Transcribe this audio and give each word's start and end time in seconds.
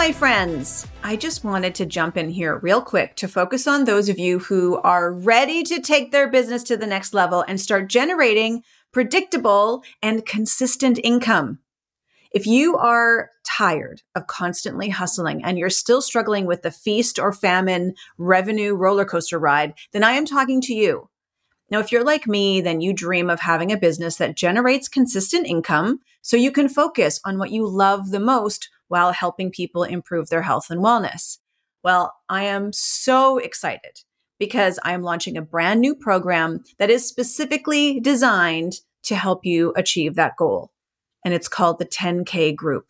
My 0.00 0.12
friends. 0.12 0.86
I 1.02 1.14
just 1.14 1.44
wanted 1.44 1.74
to 1.74 1.84
jump 1.84 2.16
in 2.16 2.30
here 2.30 2.58
real 2.62 2.80
quick 2.80 3.16
to 3.16 3.28
focus 3.28 3.66
on 3.66 3.84
those 3.84 4.08
of 4.08 4.18
you 4.18 4.38
who 4.38 4.78
are 4.78 5.12
ready 5.12 5.62
to 5.64 5.78
take 5.78 6.10
their 6.10 6.26
business 6.26 6.62
to 6.62 6.78
the 6.78 6.86
next 6.86 7.12
level 7.12 7.44
and 7.46 7.60
start 7.60 7.90
generating 7.90 8.62
predictable 8.92 9.84
and 10.02 10.24
consistent 10.24 10.98
income. 11.04 11.58
If 12.32 12.46
you 12.46 12.78
are 12.78 13.28
tired 13.44 14.00
of 14.14 14.26
constantly 14.26 14.88
hustling 14.88 15.44
and 15.44 15.58
you're 15.58 15.68
still 15.68 16.00
struggling 16.00 16.46
with 16.46 16.62
the 16.62 16.70
feast 16.70 17.18
or 17.18 17.30
famine 17.30 17.92
revenue 18.16 18.72
roller 18.72 19.04
coaster 19.04 19.38
ride, 19.38 19.74
then 19.92 20.02
I 20.02 20.12
am 20.12 20.24
talking 20.24 20.62
to 20.62 20.72
you. 20.72 21.10
Now, 21.70 21.80
if 21.80 21.92
you're 21.92 22.04
like 22.04 22.26
me, 22.26 22.62
then 22.62 22.80
you 22.80 22.94
dream 22.94 23.28
of 23.28 23.40
having 23.40 23.70
a 23.70 23.76
business 23.76 24.16
that 24.16 24.34
generates 24.34 24.88
consistent 24.88 25.46
income 25.46 26.00
so 26.22 26.38
you 26.38 26.52
can 26.52 26.70
focus 26.70 27.20
on 27.22 27.36
what 27.36 27.50
you 27.50 27.68
love 27.68 28.12
the 28.12 28.18
most 28.18 28.70
while 28.90 29.12
helping 29.12 29.50
people 29.50 29.84
improve 29.84 30.28
their 30.28 30.42
health 30.42 30.66
and 30.68 30.82
wellness. 30.82 31.38
Well, 31.82 32.12
I 32.28 32.44
am 32.44 32.72
so 32.72 33.38
excited 33.38 34.00
because 34.38 34.78
I 34.84 34.92
am 34.92 35.02
launching 35.02 35.36
a 35.36 35.42
brand 35.42 35.80
new 35.80 35.94
program 35.94 36.64
that 36.78 36.90
is 36.90 37.06
specifically 37.06 38.00
designed 38.00 38.80
to 39.04 39.14
help 39.14 39.44
you 39.44 39.72
achieve 39.76 40.16
that 40.16 40.36
goal. 40.36 40.72
And 41.24 41.32
it's 41.32 41.48
called 41.48 41.78
the 41.78 41.86
10K 41.86 42.56
Group. 42.56 42.88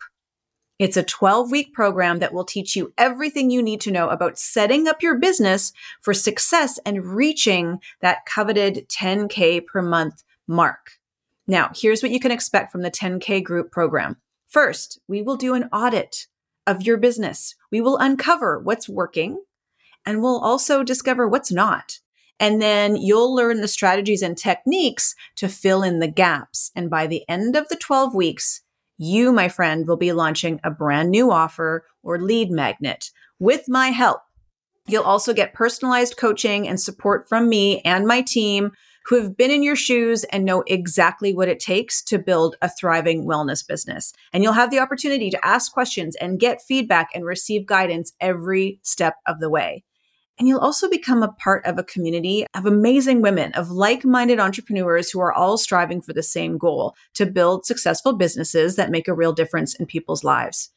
It's 0.79 0.97
a 0.97 1.03
12 1.03 1.51
week 1.51 1.73
program 1.73 2.17
that 2.19 2.33
will 2.33 2.43
teach 2.43 2.75
you 2.75 2.91
everything 2.97 3.51
you 3.51 3.61
need 3.61 3.81
to 3.81 3.91
know 3.91 4.09
about 4.09 4.39
setting 4.39 4.87
up 4.87 5.03
your 5.03 5.19
business 5.19 5.71
for 6.01 6.13
success 6.13 6.79
and 6.87 7.05
reaching 7.05 7.77
that 8.01 8.25
coveted 8.25 8.89
10K 8.89 9.67
per 9.67 9.83
month 9.83 10.23
mark. 10.47 10.93
Now, 11.45 11.69
here's 11.75 12.01
what 12.01 12.11
you 12.11 12.19
can 12.19 12.31
expect 12.31 12.71
from 12.71 12.81
the 12.81 12.89
10K 12.89 13.43
Group 13.43 13.71
program. 13.71 14.17
First, 14.51 14.99
we 15.07 15.21
will 15.21 15.37
do 15.37 15.53
an 15.53 15.69
audit 15.71 16.27
of 16.67 16.81
your 16.81 16.97
business. 16.97 17.55
We 17.71 17.79
will 17.79 17.97
uncover 17.97 18.59
what's 18.59 18.89
working 18.89 19.41
and 20.05 20.21
we'll 20.21 20.39
also 20.39 20.83
discover 20.83 21.25
what's 21.25 21.53
not. 21.53 21.99
And 22.37 22.61
then 22.61 22.97
you'll 22.97 23.33
learn 23.33 23.61
the 23.61 23.67
strategies 23.69 24.21
and 24.21 24.37
techniques 24.37 25.15
to 25.37 25.47
fill 25.47 25.83
in 25.83 25.99
the 25.99 26.07
gaps. 26.09 26.69
And 26.75 26.89
by 26.89 27.07
the 27.07 27.23
end 27.29 27.55
of 27.55 27.69
the 27.69 27.77
12 27.77 28.13
weeks, 28.13 28.61
you, 28.97 29.31
my 29.31 29.47
friend, 29.47 29.87
will 29.87 29.95
be 29.95 30.11
launching 30.11 30.59
a 30.65 30.69
brand 30.69 31.11
new 31.11 31.31
offer 31.31 31.85
or 32.03 32.19
lead 32.19 32.51
magnet 32.51 33.09
with 33.39 33.69
my 33.69 33.87
help. 33.87 34.19
You'll 34.85 35.03
also 35.03 35.33
get 35.33 35.53
personalized 35.53 36.17
coaching 36.17 36.67
and 36.67 36.81
support 36.81 37.29
from 37.29 37.47
me 37.47 37.79
and 37.81 38.05
my 38.05 38.21
team 38.21 38.71
who 39.05 39.21
have 39.21 39.35
been 39.35 39.51
in 39.51 39.63
your 39.63 39.75
shoes 39.75 40.23
and 40.25 40.45
know 40.45 40.63
exactly 40.67 41.33
what 41.33 41.47
it 41.47 41.59
takes 41.59 42.03
to 42.03 42.19
build 42.19 42.55
a 42.61 42.69
thriving 42.69 43.25
wellness 43.25 43.65
business. 43.65 44.13
And 44.33 44.43
you'll 44.43 44.53
have 44.53 44.71
the 44.71 44.79
opportunity 44.79 45.29
to 45.29 45.45
ask 45.45 45.71
questions 45.71 46.15
and 46.17 46.39
get 46.39 46.61
feedback 46.61 47.09
and 47.13 47.25
receive 47.25 47.65
guidance 47.65 48.13
every 48.19 48.79
step 48.83 49.15
of 49.27 49.39
the 49.39 49.49
way. 49.49 49.83
And 50.39 50.47
you'll 50.47 50.59
also 50.59 50.89
become 50.89 51.21
a 51.21 51.33
part 51.33 51.65
of 51.65 51.77
a 51.77 51.83
community 51.83 52.45
of 52.55 52.65
amazing 52.65 53.21
women, 53.21 53.51
of 53.53 53.69
like 53.69 54.03
minded 54.03 54.39
entrepreneurs 54.39 55.11
who 55.11 55.19
are 55.19 55.33
all 55.33 55.57
striving 55.57 56.01
for 56.01 56.13
the 56.13 56.23
same 56.23 56.57
goal 56.57 56.95
to 57.13 57.25
build 57.25 57.65
successful 57.65 58.13
businesses 58.13 58.75
that 58.75 58.89
make 58.89 59.07
a 59.07 59.13
real 59.13 59.33
difference 59.33 59.75
in 59.75 59.85
people's 59.85 60.23
lives. 60.23 60.69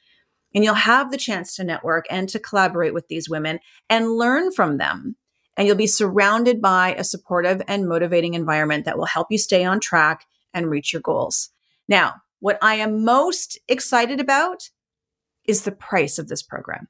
And 0.55 0.65
you'll 0.65 0.75
have 0.75 1.11
the 1.11 1.17
chance 1.17 1.57
to 1.57 1.65
network 1.65 2.07
and 2.11 2.29
to 2.29 2.39
collaborate 2.39 2.95
with 2.95 3.09
these 3.09 3.29
women 3.29 3.59
and 3.89 4.13
learn 4.13 4.53
from 4.53 4.77
them 4.77 5.17
and 5.57 5.67
you'll 5.67 5.77
be 5.77 5.87
surrounded 5.87 6.61
by 6.61 6.95
a 6.95 7.05
supportive 7.05 7.63
and 7.69 7.89
motivating 7.89 8.35
environment 8.35 8.85
that 8.85 8.99
will 8.99 9.07
help 9.07 9.29
you 9.31 9.39
stay 9.39 9.65
on 9.65 9.81
track 9.81 10.27
and 10.53 10.71
reach 10.71 10.93
your 10.93 11.03
goals. 11.03 11.51
Now, 11.89 12.15
what 12.41 12.59
I 12.61 12.75
am 12.77 13.05
most 13.05 13.59
excited 13.69 14.21
about 14.21 14.71
is 15.47 15.63
the 15.63 15.73
price 15.73 16.19
of 16.19 16.29
this 16.29 16.43
program. 16.43 16.89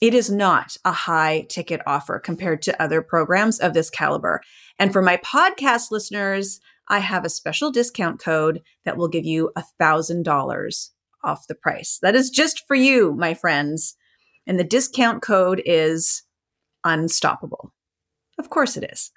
It 0.00 0.14
is 0.14 0.30
not 0.30 0.76
a 0.84 0.92
high 0.92 1.46
ticket 1.48 1.82
offer 1.86 2.18
compared 2.18 2.62
to 2.62 2.82
other 2.82 3.02
programs 3.02 3.58
of 3.58 3.74
this 3.74 3.90
caliber. 3.90 4.40
And 4.78 4.92
for 4.92 5.02
my 5.02 5.18
podcast 5.18 5.90
listeners, 5.90 6.60
I 6.88 7.00
have 7.00 7.24
a 7.24 7.30
special 7.30 7.70
discount 7.70 8.18
code 8.18 8.62
that 8.84 8.96
will 8.96 9.08
give 9.08 9.26
you 9.26 9.52
a 9.54 9.62
thousand 9.78 10.24
dollars 10.24 10.92
off 11.22 11.46
the 11.46 11.54
price. 11.54 11.98
That 12.00 12.14
is 12.14 12.30
just 12.30 12.66
for 12.66 12.74
you, 12.74 13.14
my 13.14 13.34
friends. 13.34 13.94
And 14.46 14.58
the 14.58 14.64
discount 14.64 15.22
code 15.22 15.62
is 15.66 16.22
unstoppable. 16.82 17.72
Of 18.40 18.48
course 18.48 18.78
it 18.78 18.90
is. 18.90 19.10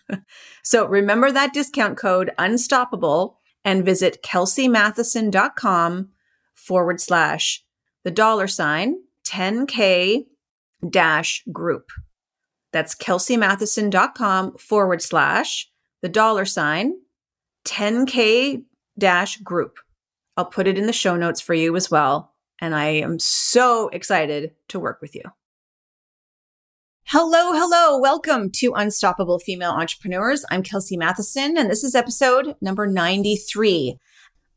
so 0.62 0.86
remember 0.86 1.30
that 1.30 1.52
discount 1.52 1.98
code 1.98 2.30
unstoppable 2.38 3.38
and 3.66 3.84
visit 3.84 4.22
kelseymatheson.com 4.22 6.08
forward 6.54 7.00
slash 7.02 7.62
the 8.02 8.10
dollar 8.10 8.46
sign 8.46 8.96
10K 9.26 10.24
dash 10.88 11.44
group. 11.52 11.90
That's 12.72 12.94
kelseymatheson.com 12.94 14.56
forward 14.56 15.02
slash 15.02 15.68
the 16.00 16.08
dollar 16.08 16.46
sign 16.46 16.94
10K 17.66 18.62
dash 18.98 19.36
group. 19.36 19.80
I'll 20.38 20.46
put 20.46 20.66
it 20.66 20.78
in 20.78 20.86
the 20.86 20.94
show 20.94 21.14
notes 21.14 21.42
for 21.42 21.52
you 21.52 21.76
as 21.76 21.90
well. 21.90 22.32
And 22.58 22.74
I 22.74 22.86
am 22.86 23.18
so 23.18 23.88
excited 23.88 24.52
to 24.68 24.80
work 24.80 25.02
with 25.02 25.14
you. 25.14 25.24
Hello, 27.12 27.52
hello. 27.52 27.98
Welcome 27.98 28.52
to 28.52 28.72
Unstoppable 28.72 29.40
Female 29.40 29.72
Entrepreneurs. 29.72 30.44
I'm 30.48 30.62
Kelsey 30.62 30.96
Matheson, 30.96 31.58
and 31.58 31.68
this 31.68 31.82
is 31.82 31.96
episode 31.96 32.54
number 32.60 32.86
93. 32.86 33.98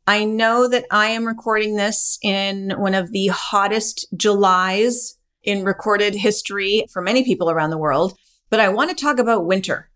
I 0.06 0.24
know 0.24 0.68
that 0.68 0.84
I 0.88 1.06
am 1.06 1.26
recording 1.26 1.74
this 1.74 2.16
in 2.22 2.70
one 2.76 2.94
of 2.94 3.10
the 3.10 3.26
hottest 3.26 4.06
Julys 4.16 5.18
in 5.42 5.64
recorded 5.64 6.14
history 6.14 6.86
for 6.92 7.02
many 7.02 7.24
people 7.24 7.50
around 7.50 7.70
the 7.70 7.76
world, 7.76 8.16
but 8.50 8.60
I 8.60 8.68
want 8.68 8.88
to 8.90 9.04
talk 9.04 9.18
about 9.18 9.46
winter. 9.46 9.90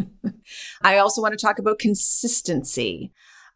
I 0.82 0.98
also 0.98 1.20
want 1.20 1.36
to 1.36 1.44
talk 1.44 1.58
about 1.58 1.80
consistency, 1.80 3.10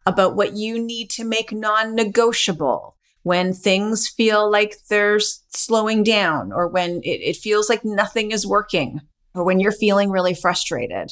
about 0.05 0.35
what 0.35 0.57
you 0.57 0.77
need 0.77 1.09
to 1.11 1.23
make 1.23 1.53
non 1.53 1.95
negotiable 1.95 2.94
when 3.25 3.53
things 3.53 4.07
feel 4.07 4.51
like 4.51 4.75
they're 4.87 5.19
slowing 5.19 6.03
down 6.03 6.53
or 6.53 6.67
when 6.67 6.97
it, 6.97 7.21
it 7.21 7.35
feels 7.35 7.67
like 7.67 7.83
nothing 7.83 8.29
is 8.29 8.45
working 8.45 9.01
or 9.33 9.43
when 9.43 9.59
you're 9.59 9.71
feeling 9.71 10.11
really 10.11 10.35
frustrated 10.35 11.11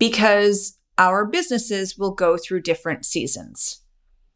because 0.00 0.76
our 0.98 1.24
businesses 1.24 1.96
will 1.96 2.10
go 2.10 2.36
through 2.36 2.60
different 2.60 3.04
seasons, 3.04 3.82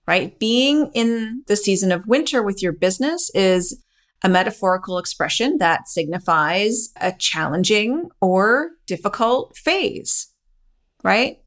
right? 0.06 0.38
Being 0.38 0.92
in 0.94 1.42
the 1.48 1.56
season 1.56 1.90
of 1.90 2.06
winter 2.06 2.40
with 2.40 2.62
your 2.62 2.72
business 2.72 3.32
is 3.34 3.82
a 4.22 4.28
metaphorical 4.28 4.96
expression 4.96 5.58
that 5.58 5.88
signifies 5.88 6.90
a 7.00 7.10
challenging 7.18 8.10
or 8.20 8.70
difficult 8.86 9.56
phase, 9.56 10.28
right? 11.02 11.38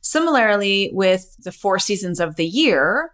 Similarly, 0.00 0.90
with 0.94 1.36
the 1.38 1.52
four 1.52 1.78
seasons 1.78 2.18
of 2.18 2.36
the 2.36 2.46
year, 2.46 3.10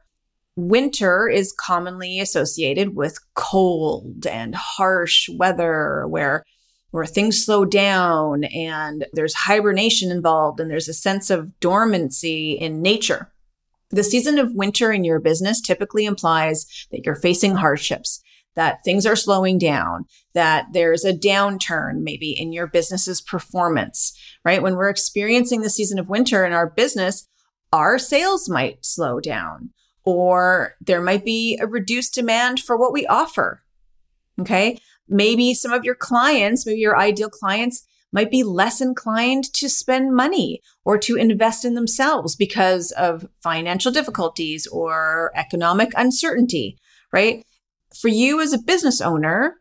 winter 0.58 1.28
is 1.28 1.52
commonly 1.52 2.18
associated 2.18 2.96
with 2.96 3.20
cold 3.34 4.26
and 4.26 4.56
harsh 4.56 5.28
weather 5.28 6.04
where 6.08 6.44
where 6.90 7.06
things 7.06 7.44
slow 7.44 7.66
down 7.66 8.44
and 8.44 9.06
there's 9.12 9.34
hibernation 9.34 10.10
involved 10.10 10.58
and 10.58 10.70
there's 10.70 10.88
a 10.88 10.94
sense 10.94 11.28
of 11.28 11.58
dormancy 11.60 12.52
in 12.52 12.80
nature. 12.80 13.30
The 13.90 14.02
season 14.02 14.38
of 14.38 14.54
winter 14.54 14.90
in 14.90 15.04
your 15.04 15.20
business 15.20 15.60
typically 15.60 16.06
implies 16.06 16.66
that 16.90 17.02
you're 17.04 17.14
facing 17.14 17.56
hardships, 17.56 18.22
that 18.56 18.82
things 18.84 19.04
are 19.04 19.16
slowing 19.16 19.58
down, 19.58 20.06
that 20.32 20.68
there's 20.72 21.04
a 21.04 21.12
downturn 21.12 22.00
maybe 22.00 22.30
in 22.32 22.54
your 22.54 22.66
business's 22.66 23.20
performance, 23.20 24.18
right? 24.42 24.62
When 24.62 24.74
we're 24.74 24.88
experiencing 24.88 25.60
the 25.60 25.70
season 25.70 25.98
of 25.98 26.08
winter 26.08 26.44
in 26.46 26.54
our 26.54 26.70
business, 26.70 27.28
our 27.70 27.98
sales 27.98 28.48
might 28.48 28.82
slow 28.82 29.20
down 29.20 29.70
or 30.04 30.74
there 30.80 31.02
might 31.02 31.24
be 31.24 31.58
a 31.60 31.66
reduced 31.66 32.14
demand 32.14 32.60
for 32.60 32.76
what 32.76 32.92
we 32.92 33.06
offer. 33.06 33.62
Okay. 34.40 34.78
Maybe 35.08 35.54
some 35.54 35.72
of 35.72 35.84
your 35.84 35.94
clients, 35.94 36.66
maybe 36.66 36.80
your 36.80 36.98
ideal 36.98 37.30
clients 37.30 37.86
might 38.12 38.30
be 38.30 38.42
less 38.42 38.80
inclined 38.80 39.52
to 39.52 39.68
spend 39.68 40.14
money 40.14 40.60
or 40.84 40.96
to 40.98 41.16
invest 41.16 41.64
in 41.64 41.74
themselves 41.74 42.36
because 42.36 42.90
of 42.92 43.28
financial 43.42 43.92
difficulties 43.92 44.66
or 44.66 45.30
economic 45.34 45.90
uncertainty, 45.96 46.78
right? 47.12 47.44
For 47.94 48.08
you 48.08 48.40
as 48.40 48.52
a 48.52 48.58
business 48.58 49.00
owner, 49.00 49.56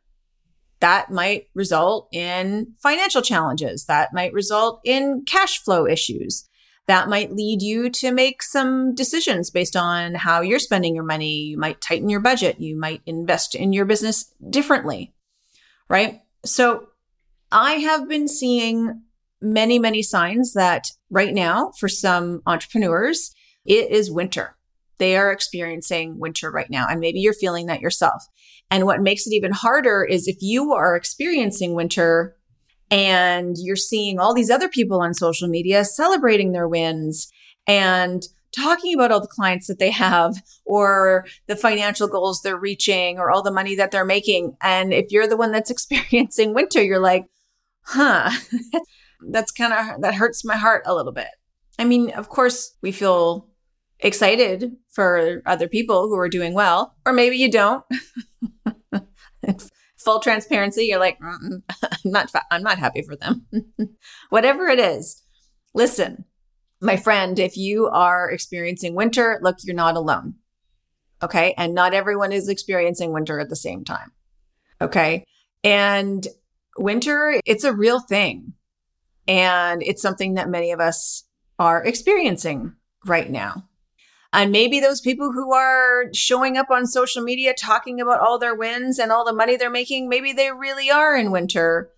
that 0.80 1.12
might 1.12 1.48
result 1.56 2.08
in 2.14 2.74
financial 2.82 3.22
challenges. 3.22 3.86
That 3.86 4.14
might 4.14 4.34
result 4.34 4.80
in 4.86 5.24
cash 5.26 5.60
flow 5.60 5.88
issues. 5.88 6.48
That 6.88 7.10
might 7.10 7.34
lead 7.34 7.62
you 7.62 7.90
to 7.90 8.12
make 8.12 8.42
some 8.42 8.96
decisions 8.96 9.50
based 9.50 9.76
on 9.76 10.16
how 10.16 10.40
you're 10.42 10.58
spending 10.58 10.96
your 10.96 11.04
money. 11.04 11.42
You 11.42 11.58
might 11.58 11.82
tighten 11.82 12.08
your 12.08 12.22
budget. 12.22 12.62
You 12.62 12.80
might 12.80 13.02
invest 13.06 13.56
in 13.56 13.74
your 13.74 13.84
business 13.84 14.34
differently, 14.50 15.14
right? 15.90 16.22
So 16.46 16.88
I 17.52 17.74
have 17.74 18.08
been 18.08 18.30
seeing 18.30 19.02
many, 19.42 19.80
many 19.80 20.02
signs 20.02 20.54
that 20.54 20.88
right 21.10 21.34
now, 21.34 21.72
for 21.78 21.90
some 21.90 22.42
entrepreneurs, 22.46 23.34
it 23.66 23.92
is 23.92 24.10
winter. 24.10 24.56
They 24.98 25.18
are 25.18 25.32
experiencing 25.32 26.20
winter 26.20 26.50
right 26.50 26.70
now. 26.70 26.88
And 26.90 27.02
maybe 27.02 27.20
you're 27.20 27.34
feeling 27.34 27.66
that 27.68 27.82
yourself. 27.82 28.24
And 28.72 28.86
what 28.86 29.02
makes 29.02 29.28
it 29.28 29.34
even 29.34 29.52
harder 29.52 30.06
is 30.06 30.28
if 30.28 30.38
you 30.40 30.72
are 30.72 30.96
experiencing 30.96 31.74
winter 31.74 32.37
and 32.90 33.56
you're 33.60 33.76
seeing 33.76 34.20
all 34.20 34.34
these 34.34 34.50
other 34.50 34.70
people 34.70 35.02
on 35.02 35.14
social 35.14 35.48
media 35.48 35.84
celebrating 35.84 36.52
their 36.52 36.68
wins 36.68 37.32
and 37.68 38.24
talking 38.56 38.94
about 38.94 39.12
all 39.12 39.20
the 39.20 39.28
clients 39.28 39.68
that 39.68 39.80
they 39.80 39.92
have 39.92 40.42
or 40.66 41.26
the 41.48 41.56
financial 41.56 42.08
goals 42.08 42.42
they're 42.42 42.58
reaching 42.58 43.20
or 43.20 43.30
all 43.30 43.44
the 43.44 43.52
money 43.52 43.76
that 43.76 43.92
they're 43.92 44.06
making. 44.06 44.56
And 44.62 44.94
if 44.94 45.12
you're 45.12 45.28
the 45.28 45.38
one 45.38 45.52
that's 45.52 45.72
experiencing 45.72 46.54
winter, 46.54 46.82
you're 46.82 47.00
like, 47.00 47.26
huh, 47.84 48.32
that's 49.30 49.52
kind 49.52 49.74
of, 49.74 50.02
that 50.02 50.16
hurts 50.16 50.46
my 50.46 50.56
heart 50.56 50.84
a 50.86 50.96
little 50.96 51.12
bit. 51.12 51.28
I 51.80 51.86
mean, 51.86 52.12
of 52.12 52.30
course, 52.30 52.76
we 52.82 52.92
feel 52.92 53.48
excited 54.00 54.76
for 54.90 55.42
other 55.46 55.68
people 55.68 56.08
who 56.08 56.18
are 56.18 56.30
doing 56.30 56.54
well, 56.54 56.96
or 57.06 57.14
maybe 57.14 57.38
you 57.38 57.52
don't. 57.52 57.84
Full 60.08 60.22
transparency, 60.22 60.86
you're 60.86 61.02
like, 61.02 61.20
mm, 61.20 61.38
mm, 61.38 61.62
I'm 62.06 62.12
not, 62.12 62.32
I'm 62.50 62.64
not 62.64 62.80
happy 62.80 63.02
for 63.02 63.18
them. 63.18 63.46
Whatever 64.30 64.68
it 64.70 64.80
is, 64.80 65.22
listen, 65.74 66.24
my 66.80 66.96
friend, 66.96 67.38
if 67.38 67.58
you 67.58 67.90
are 67.90 68.32
experiencing 68.32 68.96
winter, 68.96 69.38
look, 69.42 69.58
you're 69.64 69.76
not 69.76 69.98
alone. 69.98 70.36
Okay. 71.22 71.54
And 71.58 71.74
not 71.74 71.94
everyone 71.94 72.32
is 72.32 72.48
experiencing 72.48 73.12
winter 73.12 73.38
at 73.42 73.50
the 73.50 73.58
same 73.58 73.84
time. 73.84 74.14
Okay. 74.80 75.26
And 75.62 76.26
winter, 76.78 77.42
it's 77.46 77.66
a 77.66 77.74
real 77.74 78.00
thing. 78.00 78.54
And 79.28 79.84
it's 79.84 80.02
something 80.02 80.36
that 80.36 80.50
many 80.50 80.72
of 80.72 80.80
us 80.80 81.26
are 81.60 81.84
experiencing 81.84 82.76
right 83.06 83.30
now. 83.30 83.67
And 84.38 84.52
maybe 84.52 84.80
those 84.80 85.02
people 85.02 85.32
who 85.32 85.52
are 85.52 86.14
showing 86.14 86.58
up 86.58 86.70
on 86.70 86.86
social 86.86 87.24
media 87.24 87.56
talking 87.56 88.00
about 88.00 88.20
all 88.20 88.38
their 88.38 88.54
wins 88.54 89.00
and 89.00 89.12
all 89.12 89.26
the 89.26 89.34
money 89.34 89.58
they're 89.58 89.72
making, 89.72 90.08
maybe 90.08 90.32
they 90.32 90.52
really 90.52 90.92
are 90.92 91.18
in 91.18 91.32
winter, 91.32 91.90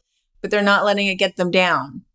but 0.41 0.49
they're 0.49 0.61
not 0.61 0.85
letting 0.85 1.07
it 1.07 1.15
get 1.15 1.35
them 1.35 1.51
down. 1.51 2.05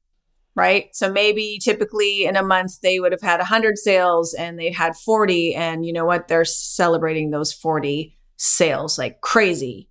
Right. 0.57 0.89
So 0.97 1.13
maybe 1.13 1.59
typically 1.63 2.25
in 2.25 2.37
a 2.37 2.43
month 2.43 2.81
they 2.81 3.01
would 3.01 3.13
have 3.13 3.21
had 3.21 3.39
100 3.39 3.77
sales 3.77 4.33
and 4.33 4.59
they 4.59 4.73
had 4.73 4.97
40. 4.97 5.55
And 5.57 5.85
you 5.85 5.93
know 5.93 6.07
what? 6.07 6.29
They're 6.29 6.47
celebrating 6.47 7.31
those 7.31 7.53
40 7.53 8.17
sales 8.37 8.99
like 8.99 9.21
crazy 9.21 9.91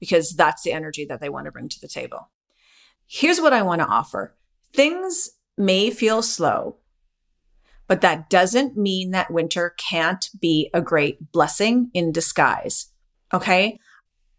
because 0.00 0.34
that's 0.34 0.62
the 0.62 0.72
energy 0.72 1.04
that 1.04 1.20
they 1.20 1.28
want 1.28 1.44
to 1.44 1.52
bring 1.52 1.68
to 1.68 1.80
the 1.80 1.86
table. 1.86 2.30
Here's 3.06 3.40
what 3.40 3.52
I 3.52 3.62
want 3.62 3.80
to 3.80 3.86
offer 3.86 4.34
things 4.74 5.30
may 5.56 5.90
feel 5.90 6.22
slow, 6.22 6.78
but 7.88 8.02
that 8.02 8.30
doesn't 8.30 8.76
mean 8.76 9.10
that 9.10 9.32
winter 9.32 9.74
can't 9.78 10.28
be 10.38 10.70
a 10.74 10.82
great 10.82 11.32
blessing 11.32 11.90
in 11.94 12.12
disguise. 12.12 12.92
Okay. 13.32 13.80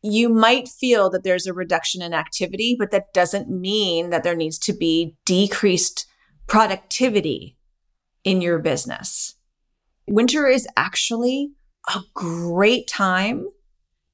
You 0.01 0.29
might 0.29 0.69
feel 0.69 1.09
that 1.09 1.23
there's 1.23 1.47
a 1.47 1.53
reduction 1.53 2.01
in 2.01 2.13
activity, 2.13 2.75
but 2.79 2.91
that 2.91 3.13
doesn't 3.13 3.49
mean 3.49 4.11
that 4.11 4.23
there 4.23 4.35
needs 4.35 4.57
to 4.59 4.73
be 4.73 5.17
decreased 5.25 6.05
productivity 6.47 7.57
in 8.23 8.41
your 8.41 8.59
business. 8.59 9.35
Winter 10.07 10.47
is 10.47 10.67
actually 10.77 11.51
a 11.93 12.01
great 12.13 12.87
time 12.87 13.47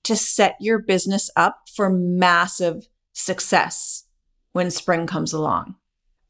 to 0.03 0.15
set 0.15 0.55
your 0.59 0.79
business 0.79 1.29
up 1.35 1.63
for 1.73 1.89
massive 1.89 2.88
success 3.13 4.05
when 4.53 4.71
spring 4.71 5.07
comes 5.07 5.33
along. 5.33 5.75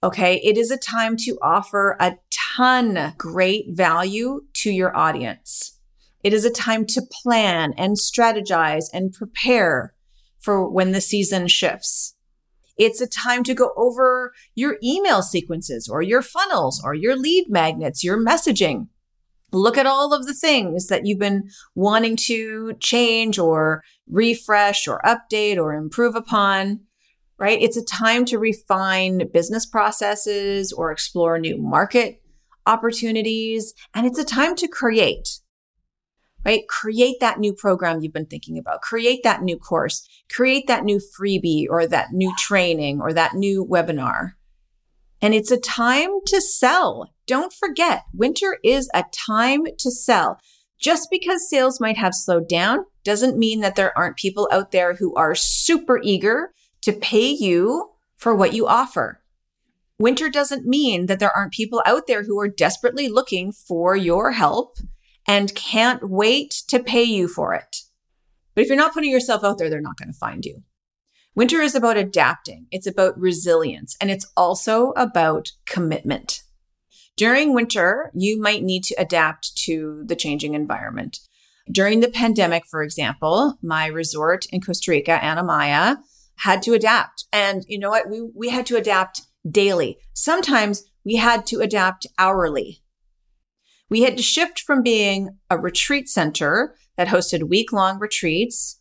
Okay. 0.03 0.39
It 0.43 0.57
is 0.57 0.71
a 0.71 0.77
time 0.77 1.17
to 1.17 1.37
offer 1.41 1.97
a 1.99 2.17
ton 2.55 3.13
great 3.17 3.65
value 3.69 4.41
to 4.53 4.71
your 4.71 4.95
audience. 4.95 5.79
It 6.23 6.33
is 6.33 6.45
a 6.45 6.51
time 6.51 6.85
to 6.87 7.01
plan 7.23 7.73
and 7.77 7.97
strategize 7.97 8.85
and 8.93 9.13
prepare 9.13 9.93
for 10.39 10.69
when 10.69 10.91
the 10.91 11.01
season 11.01 11.47
shifts. 11.47 12.15
It's 12.77 12.99
a 12.99 13.07
time 13.07 13.43
to 13.43 13.53
go 13.53 13.71
over 13.77 14.33
your 14.53 14.77
email 14.83 15.21
sequences 15.21 15.87
or 15.87 16.01
your 16.01 16.21
funnels 16.21 16.81
or 16.83 16.93
your 16.93 17.15
lead 17.15 17.45
magnets, 17.49 18.03
your 18.03 18.17
messaging. 18.17 18.87
Look 19.51 19.77
at 19.77 19.85
all 19.85 20.13
of 20.13 20.25
the 20.25 20.33
things 20.33 20.87
that 20.87 21.05
you've 21.05 21.19
been 21.19 21.49
wanting 21.75 22.17
to 22.27 22.73
change 22.79 23.39
or 23.39 23.83
refresh 24.09 24.87
or 24.87 24.99
update 25.05 25.57
or 25.57 25.73
improve 25.73 26.15
upon 26.15 26.81
right? 27.37 27.61
It's 27.61 27.75
a 27.75 27.83
time 27.83 28.23
to 28.25 28.39
refine 28.39 29.29
business 29.33 29.65
processes 29.65 30.71
or 30.71 30.89
explore 30.89 31.37
new 31.37 31.57
market 31.57 32.21
opportunities. 32.65 33.73
And 33.93 34.05
it's 34.05 34.19
a 34.19 34.25
time 34.25 34.55
to 34.55 34.67
create, 34.67 35.39
right? 36.45 36.67
Create 36.67 37.17
that 37.19 37.39
new 37.39 37.53
program 37.53 38.01
you've 38.01 38.13
been 38.13 38.25
thinking 38.25 38.57
about, 38.57 38.81
create 38.81 39.21
that 39.23 39.41
new 39.41 39.57
course, 39.57 40.07
create 40.31 40.67
that 40.67 40.83
new 40.83 40.99
freebie 40.99 41.65
or 41.69 41.87
that 41.87 42.11
new 42.11 42.33
training 42.37 43.01
or 43.01 43.13
that 43.13 43.33
new 43.33 43.65
webinar. 43.65 44.33
And 45.21 45.33
it's 45.33 45.51
a 45.51 45.59
time 45.59 46.11
to 46.27 46.41
sell. 46.41 47.11
Don't 47.25 47.53
forget, 47.53 48.03
winter 48.13 48.57
is 48.63 48.89
a 48.93 49.05
time 49.11 49.65
to 49.79 49.89
sell. 49.89 50.39
Just 50.77 51.07
because 51.09 51.49
sales 51.49 51.79
might 51.79 51.97
have 51.97 52.13
slowed 52.13 52.47
down 52.47 52.85
doesn't 53.03 53.37
mean 53.37 53.61
that 53.61 53.75
there 53.75 53.97
aren't 53.97 54.17
people 54.17 54.49
out 54.51 54.71
there 54.71 54.95
who 54.95 55.15
are 55.15 55.33
super 55.33 55.99
eager 56.03 56.53
to 56.81 56.91
pay 56.91 57.29
you 57.29 57.91
for 58.17 58.35
what 58.35 58.53
you 58.53 58.67
offer. 58.67 59.21
Winter 59.97 60.29
doesn't 60.29 60.65
mean 60.65 61.05
that 61.05 61.19
there 61.19 61.35
aren't 61.35 61.53
people 61.53 61.81
out 61.85 62.07
there 62.07 62.23
who 62.23 62.39
are 62.39 62.49
desperately 62.49 63.07
looking 63.07 63.51
for 63.51 63.95
your 63.95 64.31
help 64.31 64.77
and 65.27 65.55
can't 65.55 66.09
wait 66.09 66.51
to 66.67 66.83
pay 66.83 67.03
you 67.03 67.27
for 67.27 67.53
it. 67.53 67.77
But 68.53 68.63
if 68.63 68.67
you're 68.67 68.77
not 68.77 68.93
putting 68.93 69.11
yourself 69.11 69.43
out 69.43 69.57
there, 69.57 69.69
they're 69.69 69.81
not 69.81 69.97
going 69.97 70.11
to 70.11 70.17
find 70.17 70.45
you. 70.45 70.63
Winter 71.33 71.61
is 71.61 71.75
about 71.75 71.97
adapting. 71.97 72.67
It's 72.71 72.87
about 72.87 73.19
resilience 73.19 73.97
and 73.99 74.09
it's 74.09 74.29
also 74.37 74.91
about 74.91 75.51
commitment. 75.65 76.43
During 77.17 77.53
winter, 77.53 78.11
you 78.13 78.39
might 78.41 78.63
need 78.63 78.83
to 78.85 78.95
adapt 78.97 79.55
to 79.65 80.03
the 80.05 80.15
changing 80.15 80.53
environment. 80.53 81.19
During 81.71 82.01
the 82.01 82.09
pandemic, 82.09 82.65
for 82.65 82.83
example, 82.83 83.57
my 83.61 83.87
resort 83.87 84.45
in 84.51 84.61
Costa 84.61 84.91
Rica, 84.91 85.19
Anamaya, 85.21 85.97
had 86.37 86.61
to 86.63 86.73
adapt. 86.73 87.25
And 87.31 87.63
you 87.67 87.79
know 87.79 87.89
what? 87.89 88.09
We, 88.09 88.29
we 88.35 88.49
had 88.49 88.65
to 88.67 88.77
adapt 88.77 89.21
daily. 89.49 89.97
Sometimes 90.13 90.83
we 91.03 91.15
had 91.15 91.45
to 91.47 91.59
adapt 91.59 92.07
hourly. 92.17 92.81
We 93.89 94.01
had 94.01 94.17
to 94.17 94.23
shift 94.23 94.59
from 94.59 94.81
being 94.81 95.37
a 95.49 95.57
retreat 95.57 96.09
center 96.09 96.75
that 96.97 97.07
hosted 97.07 97.49
week 97.49 97.71
long 97.71 97.99
retreats 97.99 98.79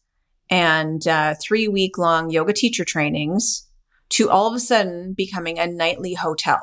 and 0.49 1.07
uh, 1.07 1.35
three 1.43 1.69
week 1.69 1.99
long 1.99 2.31
yoga 2.31 2.53
teacher 2.53 2.85
trainings 2.85 3.69
to 4.11 4.31
all 4.31 4.47
of 4.47 4.55
a 4.55 4.61
sudden 4.61 5.13
becoming 5.13 5.59
a 5.59 5.67
nightly 5.67 6.15
hotel. 6.15 6.61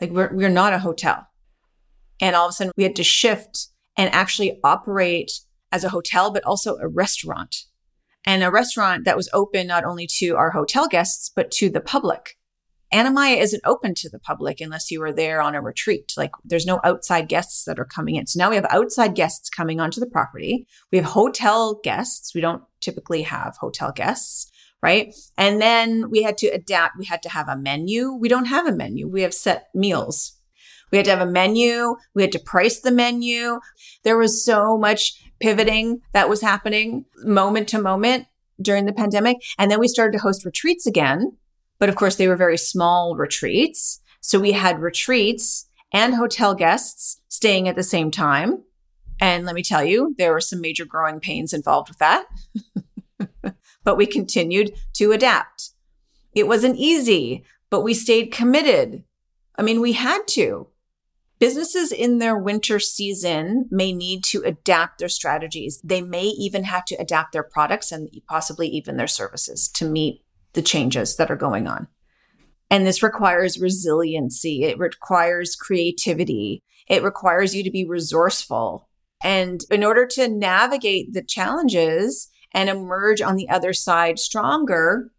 Like 0.00 0.10
we're, 0.10 0.32
we're 0.32 0.48
not 0.48 0.72
a 0.72 0.78
hotel. 0.78 1.26
And 2.20 2.36
all 2.36 2.46
of 2.46 2.50
a 2.50 2.52
sudden 2.52 2.72
we 2.76 2.82
had 2.82 2.96
to 2.96 3.04
shift 3.04 3.68
and 3.96 4.12
actually 4.12 4.60
operate 4.62 5.32
as 5.72 5.84
a 5.84 5.88
hotel, 5.88 6.30
but 6.30 6.44
also 6.44 6.76
a 6.76 6.88
restaurant 6.88 7.64
and 8.24 8.42
a 8.42 8.50
restaurant 8.50 9.04
that 9.04 9.16
was 9.16 9.28
open 9.32 9.66
not 9.66 9.84
only 9.84 10.06
to 10.18 10.36
our 10.36 10.50
hotel 10.50 10.88
guests, 10.88 11.30
but 11.34 11.50
to 11.52 11.68
the 11.68 11.80
public. 11.80 12.36
Anamaya 12.94 13.40
isn't 13.40 13.62
open 13.64 13.94
to 13.96 14.08
the 14.08 14.20
public 14.20 14.60
unless 14.60 14.90
you 14.90 15.02
are 15.02 15.12
there 15.12 15.42
on 15.42 15.54
a 15.54 15.60
retreat. 15.60 16.12
Like 16.16 16.30
there's 16.44 16.66
no 16.66 16.80
outside 16.84 17.28
guests 17.28 17.64
that 17.64 17.78
are 17.78 17.84
coming 17.84 18.14
in. 18.14 18.26
So 18.26 18.38
now 18.38 18.50
we 18.50 18.56
have 18.56 18.66
outside 18.70 19.14
guests 19.14 19.50
coming 19.50 19.80
onto 19.80 20.00
the 20.00 20.06
property. 20.06 20.66
We 20.92 20.98
have 20.98 21.06
hotel 21.08 21.80
guests. 21.82 22.34
We 22.34 22.40
don't 22.40 22.62
typically 22.80 23.22
have 23.22 23.56
hotel 23.58 23.90
guests, 23.90 24.50
right? 24.82 25.12
And 25.36 25.60
then 25.60 26.08
we 26.08 26.22
had 26.22 26.38
to 26.38 26.46
adapt. 26.46 26.96
We 26.96 27.06
had 27.06 27.22
to 27.22 27.28
have 27.28 27.48
a 27.48 27.56
menu. 27.56 28.12
We 28.12 28.28
don't 28.28 28.46
have 28.46 28.66
a 28.66 28.72
menu. 28.72 29.08
We 29.08 29.22
have 29.22 29.34
set 29.34 29.68
meals. 29.74 30.38
We 30.92 30.98
had 30.98 31.06
to 31.06 31.16
have 31.16 31.26
a 31.26 31.30
menu. 31.30 31.96
We 32.14 32.22
had 32.22 32.32
to 32.32 32.38
price 32.38 32.78
the 32.78 32.92
menu. 32.92 33.58
There 34.04 34.16
was 34.16 34.44
so 34.44 34.78
much 34.78 35.20
pivoting 35.40 36.02
that 36.12 36.28
was 36.28 36.40
happening 36.40 37.06
moment 37.24 37.68
to 37.70 37.82
moment 37.82 38.26
during 38.62 38.86
the 38.86 38.92
pandemic. 38.92 39.38
And 39.58 39.68
then 39.68 39.80
we 39.80 39.88
started 39.88 40.12
to 40.12 40.22
host 40.22 40.44
retreats 40.44 40.86
again. 40.86 41.36
But 41.84 41.90
of 41.90 41.96
course, 41.96 42.16
they 42.16 42.28
were 42.28 42.34
very 42.34 42.56
small 42.56 43.14
retreats. 43.14 44.00
So 44.22 44.40
we 44.40 44.52
had 44.52 44.80
retreats 44.80 45.68
and 45.92 46.14
hotel 46.14 46.54
guests 46.54 47.20
staying 47.28 47.68
at 47.68 47.76
the 47.76 47.82
same 47.82 48.10
time. 48.10 48.62
And 49.20 49.44
let 49.44 49.54
me 49.54 49.62
tell 49.62 49.84
you, 49.84 50.14
there 50.16 50.32
were 50.32 50.40
some 50.40 50.62
major 50.62 50.86
growing 50.86 51.20
pains 51.20 51.52
involved 51.52 51.90
with 51.90 51.98
that. 51.98 52.24
but 53.84 53.98
we 53.98 54.06
continued 54.06 54.72
to 54.94 55.12
adapt. 55.12 55.72
It 56.34 56.48
wasn't 56.48 56.78
easy, 56.78 57.44
but 57.68 57.82
we 57.82 57.92
stayed 57.92 58.32
committed. 58.32 59.04
I 59.58 59.60
mean, 59.60 59.82
we 59.82 59.92
had 59.92 60.26
to. 60.28 60.68
Businesses 61.38 61.92
in 61.92 62.18
their 62.18 62.38
winter 62.38 62.80
season 62.80 63.68
may 63.70 63.92
need 63.92 64.24
to 64.28 64.40
adapt 64.40 65.00
their 65.00 65.10
strategies. 65.10 65.82
They 65.84 66.00
may 66.00 66.28
even 66.28 66.64
have 66.64 66.86
to 66.86 66.94
adapt 66.94 67.34
their 67.34 67.42
products 67.42 67.92
and 67.92 68.08
possibly 68.26 68.68
even 68.68 68.96
their 68.96 69.06
services 69.06 69.68
to 69.68 69.84
meet 69.84 70.23
the 70.54 70.62
changes 70.62 71.16
that 71.16 71.30
are 71.30 71.36
going 71.36 71.66
on. 71.66 71.88
And 72.70 72.86
this 72.86 73.02
requires 73.02 73.60
resiliency. 73.60 74.64
It 74.64 74.78
requires 74.78 75.54
creativity. 75.54 76.62
It 76.88 77.02
requires 77.02 77.54
you 77.54 77.62
to 77.62 77.70
be 77.70 77.84
resourceful. 77.84 78.88
And 79.22 79.62
in 79.70 79.84
order 79.84 80.06
to 80.06 80.28
navigate 80.28 81.12
the 81.12 81.22
challenges 81.22 82.28
and 82.52 82.68
emerge 82.68 83.20
on 83.20 83.36
the 83.36 83.48
other 83.48 83.72
side 83.72 84.18
stronger, 84.18 85.10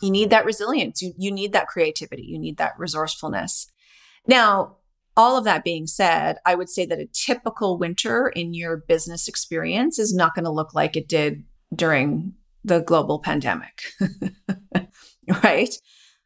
you 0.00 0.10
need 0.10 0.30
that 0.30 0.44
resilience. 0.44 1.02
You, 1.02 1.12
you 1.18 1.30
need 1.30 1.52
that 1.52 1.68
creativity. 1.68 2.22
You 2.22 2.38
need 2.38 2.58
that 2.58 2.78
resourcefulness. 2.78 3.66
Now, 4.26 4.76
all 5.16 5.36
of 5.36 5.44
that 5.44 5.64
being 5.64 5.86
said, 5.86 6.38
I 6.46 6.54
would 6.54 6.70
say 6.70 6.86
that 6.86 6.98
a 6.98 7.08
typical 7.12 7.78
winter 7.78 8.28
in 8.28 8.54
your 8.54 8.76
business 8.76 9.28
experience 9.28 9.98
is 9.98 10.14
not 10.14 10.34
going 10.34 10.44
to 10.44 10.50
look 10.50 10.74
like 10.74 10.96
it 10.96 11.08
did 11.08 11.44
during 11.74 12.34
the 12.64 12.80
global 12.80 13.18
pandemic. 13.18 13.82
right? 15.42 15.74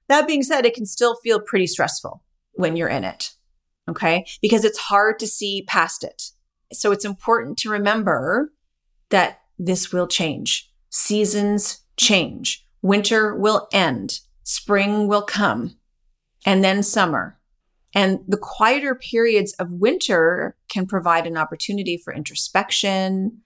That 0.09 0.27
being 0.27 0.43
said, 0.43 0.67
it 0.67 0.75
can 0.75 0.87
still 0.87 1.17
feel 1.17 1.41
pretty 1.41 1.67
stressful 1.67 2.23
when 2.53 2.77
you're 2.77 2.89
in 2.89 3.05
it. 3.05 3.33
Okay. 3.89 4.27
Because 4.41 4.65
it's 4.65 4.79
hard 4.79 5.19
to 5.19 5.27
see 5.27 5.65
past 5.67 6.05
it. 6.05 6.31
So 6.73 6.93
it's 6.93 7.05
important 7.05 7.59
to 7.59 7.71
remember 7.71 8.53
that 9.11 9.41
this 9.59 9.93
will 9.93 10.07
change. 10.07 10.71
Seasons 10.91 11.81
change. 11.97 12.67
Winter 12.83 13.35
will 13.35 13.69
end. 13.73 14.21
Spring 14.43 15.07
will 15.07 15.23
come 15.23 15.77
and 16.45 16.63
then 16.63 16.83
summer. 16.83 17.39
And 17.95 18.21
the 18.27 18.37
quieter 18.37 18.95
periods 18.95 19.53
of 19.55 19.71
winter 19.71 20.57
can 20.69 20.87
provide 20.87 21.27
an 21.27 21.37
opportunity 21.37 21.97
for 21.97 22.13
introspection. 22.13 23.43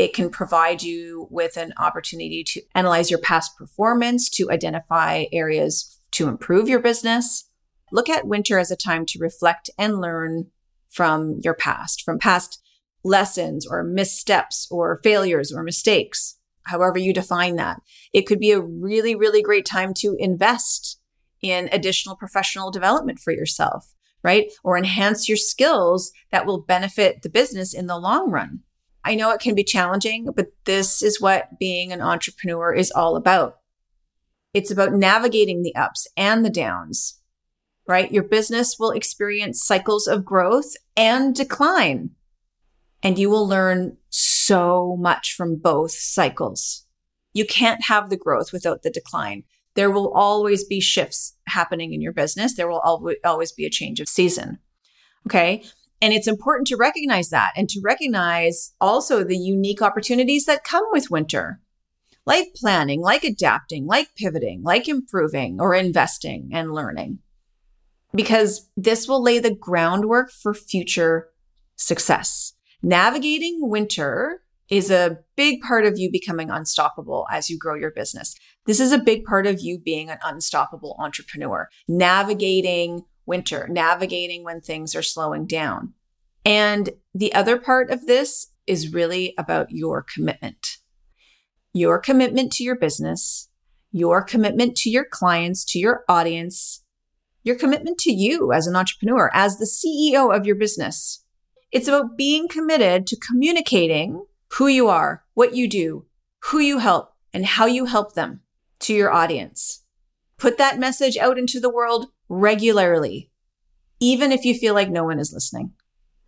It 0.00 0.14
can 0.14 0.30
provide 0.30 0.82
you 0.82 1.28
with 1.30 1.58
an 1.58 1.74
opportunity 1.76 2.42
to 2.44 2.62
analyze 2.74 3.10
your 3.10 3.20
past 3.20 3.58
performance, 3.58 4.30
to 4.30 4.50
identify 4.50 5.26
areas 5.30 5.98
to 6.12 6.26
improve 6.26 6.70
your 6.70 6.80
business. 6.80 7.50
Look 7.92 8.08
at 8.08 8.26
winter 8.26 8.58
as 8.58 8.70
a 8.70 8.76
time 8.76 9.04
to 9.04 9.18
reflect 9.18 9.68
and 9.76 10.00
learn 10.00 10.46
from 10.88 11.40
your 11.44 11.52
past, 11.52 12.00
from 12.02 12.18
past 12.18 12.62
lessons 13.04 13.66
or 13.66 13.84
missteps 13.84 14.66
or 14.70 15.00
failures 15.04 15.52
or 15.52 15.62
mistakes, 15.62 16.38
however 16.62 16.96
you 16.96 17.12
define 17.12 17.56
that. 17.56 17.82
It 18.14 18.22
could 18.22 18.40
be 18.40 18.52
a 18.52 18.60
really, 18.60 19.14
really 19.14 19.42
great 19.42 19.66
time 19.66 19.92
to 19.98 20.16
invest 20.18 20.98
in 21.42 21.68
additional 21.72 22.16
professional 22.16 22.70
development 22.70 23.18
for 23.18 23.34
yourself, 23.34 23.92
right? 24.22 24.50
Or 24.64 24.78
enhance 24.78 25.28
your 25.28 25.36
skills 25.36 26.10
that 26.30 26.46
will 26.46 26.62
benefit 26.62 27.20
the 27.20 27.28
business 27.28 27.74
in 27.74 27.86
the 27.86 27.98
long 27.98 28.30
run. 28.30 28.60
I 29.04 29.14
know 29.14 29.30
it 29.30 29.40
can 29.40 29.54
be 29.54 29.64
challenging, 29.64 30.28
but 30.34 30.48
this 30.64 31.02
is 31.02 31.20
what 31.20 31.58
being 31.58 31.92
an 31.92 32.02
entrepreneur 32.02 32.72
is 32.72 32.90
all 32.90 33.16
about. 33.16 33.58
It's 34.52 34.70
about 34.70 34.92
navigating 34.92 35.62
the 35.62 35.74
ups 35.74 36.06
and 36.16 36.44
the 36.44 36.50
downs, 36.50 37.20
right? 37.86 38.12
Your 38.12 38.24
business 38.24 38.76
will 38.78 38.90
experience 38.90 39.64
cycles 39.64 40.06
of 40.06 40.24
growth 40.24 40.74
and 40.96 41.34
decline. 41.34 42.10
And 43.02 43.18
you 43.18 43.30
will 43.30 43.48
learn 43.48 43.96
so 44.10 44.96
much 44.98 45.34
from 45.34 45.56
both 45.56 45.92
cycles. 45.92 46.84
You 47.32 47.46
can't 47.46 47.84
have 47.84 48.10
the 48.10 48.16
growth 48.16 48.52
without 48.52 48.82
the 48.82 48.90
decline. 48.90 49.44
There 49.76 49.90
will 49.90 50.12
always 50.12 50.64
be 50.64 50.80
shifts 50.80 51.36
happening 51.46 51.94
in 51.94 52.02
your 52.02 52.12
business. 52.12 52.54
There 52.54 52.68
will 52.68 52.82
always 53.24 53.52
be 53.52 53.64
a 53.64 53.70
change 53.70 54.00
of 54.00 54.08
season. 54.08 54.58
Okay. 55.26 55.62
And 56.02 56.12
it's 56.12 56.26
important 56.26 56.66
to 56.68 56.76
recognize 56.76 57.28
that 57.30 57.52
and 57.56 57.68
to 57.68 57.80
recognize 57.82 58.72
also 58.80 59.22
the 59.22 59.36
unique 59.36 59.82
opportunities 59.82 60.46
that 60.46 60.64
come 60.64 60.84
with 60.92 61.10
winter, 61.10 61.60
like 62.24 62.54
planning, 62.54 63.00
like 63.00 63.22
adapting, 63.22 63.86
like 63.86 64.14
pivoting, 64.16 64.62
like 64.62 64.88
improving 64.88 65.58
or 65.60 65.74
investing 65.74 66.50
and 66.52 66.72
learning. 66.72 67.18
Because 68.14 68.68
this 68.76 69.06
will 69.06 69.22
lay 69.22 69.38
the 69.38 69.54
groundwork 69.54 70.30
for 70.30 70.54
future 70.54 71.28
success. 71.76 72.54
Navigating 72.82 73.58
winter 73.60 74.42
is 74.70 74.90
a 74.90 75.18
big 75.36 75.60
part 75.60 75.84
of 75.84 75.98
you 75.98 76.10
becoming 76.10 76.48
unstoppable 76.48 77.26
as 77.30 77.50
you 77.50 77.58
grow 77.58 77.74
your 77.74 77.90
business. 77.90 78.34
This 78.66 78.80
is 78.80 78.92
a 78.92 78.98
big 78.98 79.24
part 79.24 79.46
of 79.46 79.60
you 79.60 79.78
being 79.78 80.08
an 80.08 80.18
unstoppable 80.24 80.96
entrepreneur, 80.98 81.68
navigating 81.88 83.02
winter, 83.26 83.68
navigating 83.70 84.44
when 84.44 84.60
things 84.60 84.94
are 84.94 85.02
slowing 85.02 85.46
down. 85.46 85.94
And 86.44 86.90
the 87.14 87.34
other 87.34 87.58
part 87.58 87.90
of 87.90 88.06
this 88.06 88.48
is 88.66 88.92
really 88.92 89.34
about 89.36 89.70
your 89.70 90.02
commitment. 90.02 90.78
Your 91.72 91.98
commitment 91.98 92.52
to 92.52 92.64
your 92.64 92.76
business, 92.76 93.48
your 93.92 94.22
commitment 94.22 94.76
to 94.78 94.90
your 94.90 95.04
clients, 95.04 95.64
to 95.66 95.78
your 95.78 96.04
audience, 96.08 96.82
your 97.42 97.56
commitment 97.56 97.98
to 97.98 98.12
you 98.12 98.52
as 98.52 98.66
an 98.66 98.76
entrepreneur, 98.76 99.30
as 99.32 99.58
the 99.58 99.64
CEO 99.64 100.34
of 100.34 100.46
your 100.46 100.56
business. 100.56 101.24
It's 101.72 101.88
about 101.88 102.16
being 102.16 102.48
committed 102.48 103.06
to 103.06 103.16
communicating 103.16 104.24
who 104.54 104.66
you 104.66 104.88
are, 104.88 105.24
what 105.34 105.54
you 105.54 105.68
do, 105.68 106.06
who 106.44 106.58
you 106.58 106.78
help, 106.78 107.12
and 107.32 107.46
how 107.46 107.66
you 107.66 107.84
help 107.84 108.14
them 108.14 108.40
to 108.80 108.94
your 108.94 109.12
audience. 109.12 109.84
Put 110.36 110.58
that 110.58 110.78
message 110.78 111.16
out 111.16 111.38
into 111.38 111.60
the 111.60 111.72
world 111.72 112.08
regularly, 112.30 113.28
even 113.98 114.32
if 114.32 114.46
you 114.46 114.54
feel 114.54 114.72
like 114.72 114.88
no 114.88 115.04
one 115.04 115.18
is 115.18 115.34
listening. 115.34 115.72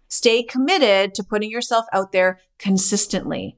Stay 0.09 0.43
committed 0.43 1.15
to 1.15 1.25
putting 1.25 1.51
yourself 1.51 1.87
out 1.93 2.13
there 2.13 2.41
consistently 2.59 3.57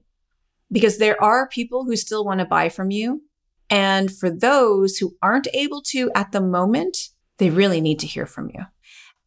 because 0.71 0.99
there 0.99 1.21
are 1.21 1.49
people 1.49 1.85
who 1.85 1.97
still 1.97 2.25
want 2.25 2.39
to 2.39 2.47
buy 2.47 2.69
from 2.69 2.93
you. 2.93 3.23
And 3.71 4.15
for 4.15 4.31
those 4.31 4.99
who 4.99 5.17
aren't 5.21 5.49
able 5.53 5.83
to 5.87 6.13
at 6.15 6.31
the 6.31 6.41
moment, 6.41 7.09
they 7.39 7.51
really 7.51 7.81
need 7.81 7.99
to 8.01 8.07
hear 8.07 8.27
from 8.27 8.51
you. 8.55 8.67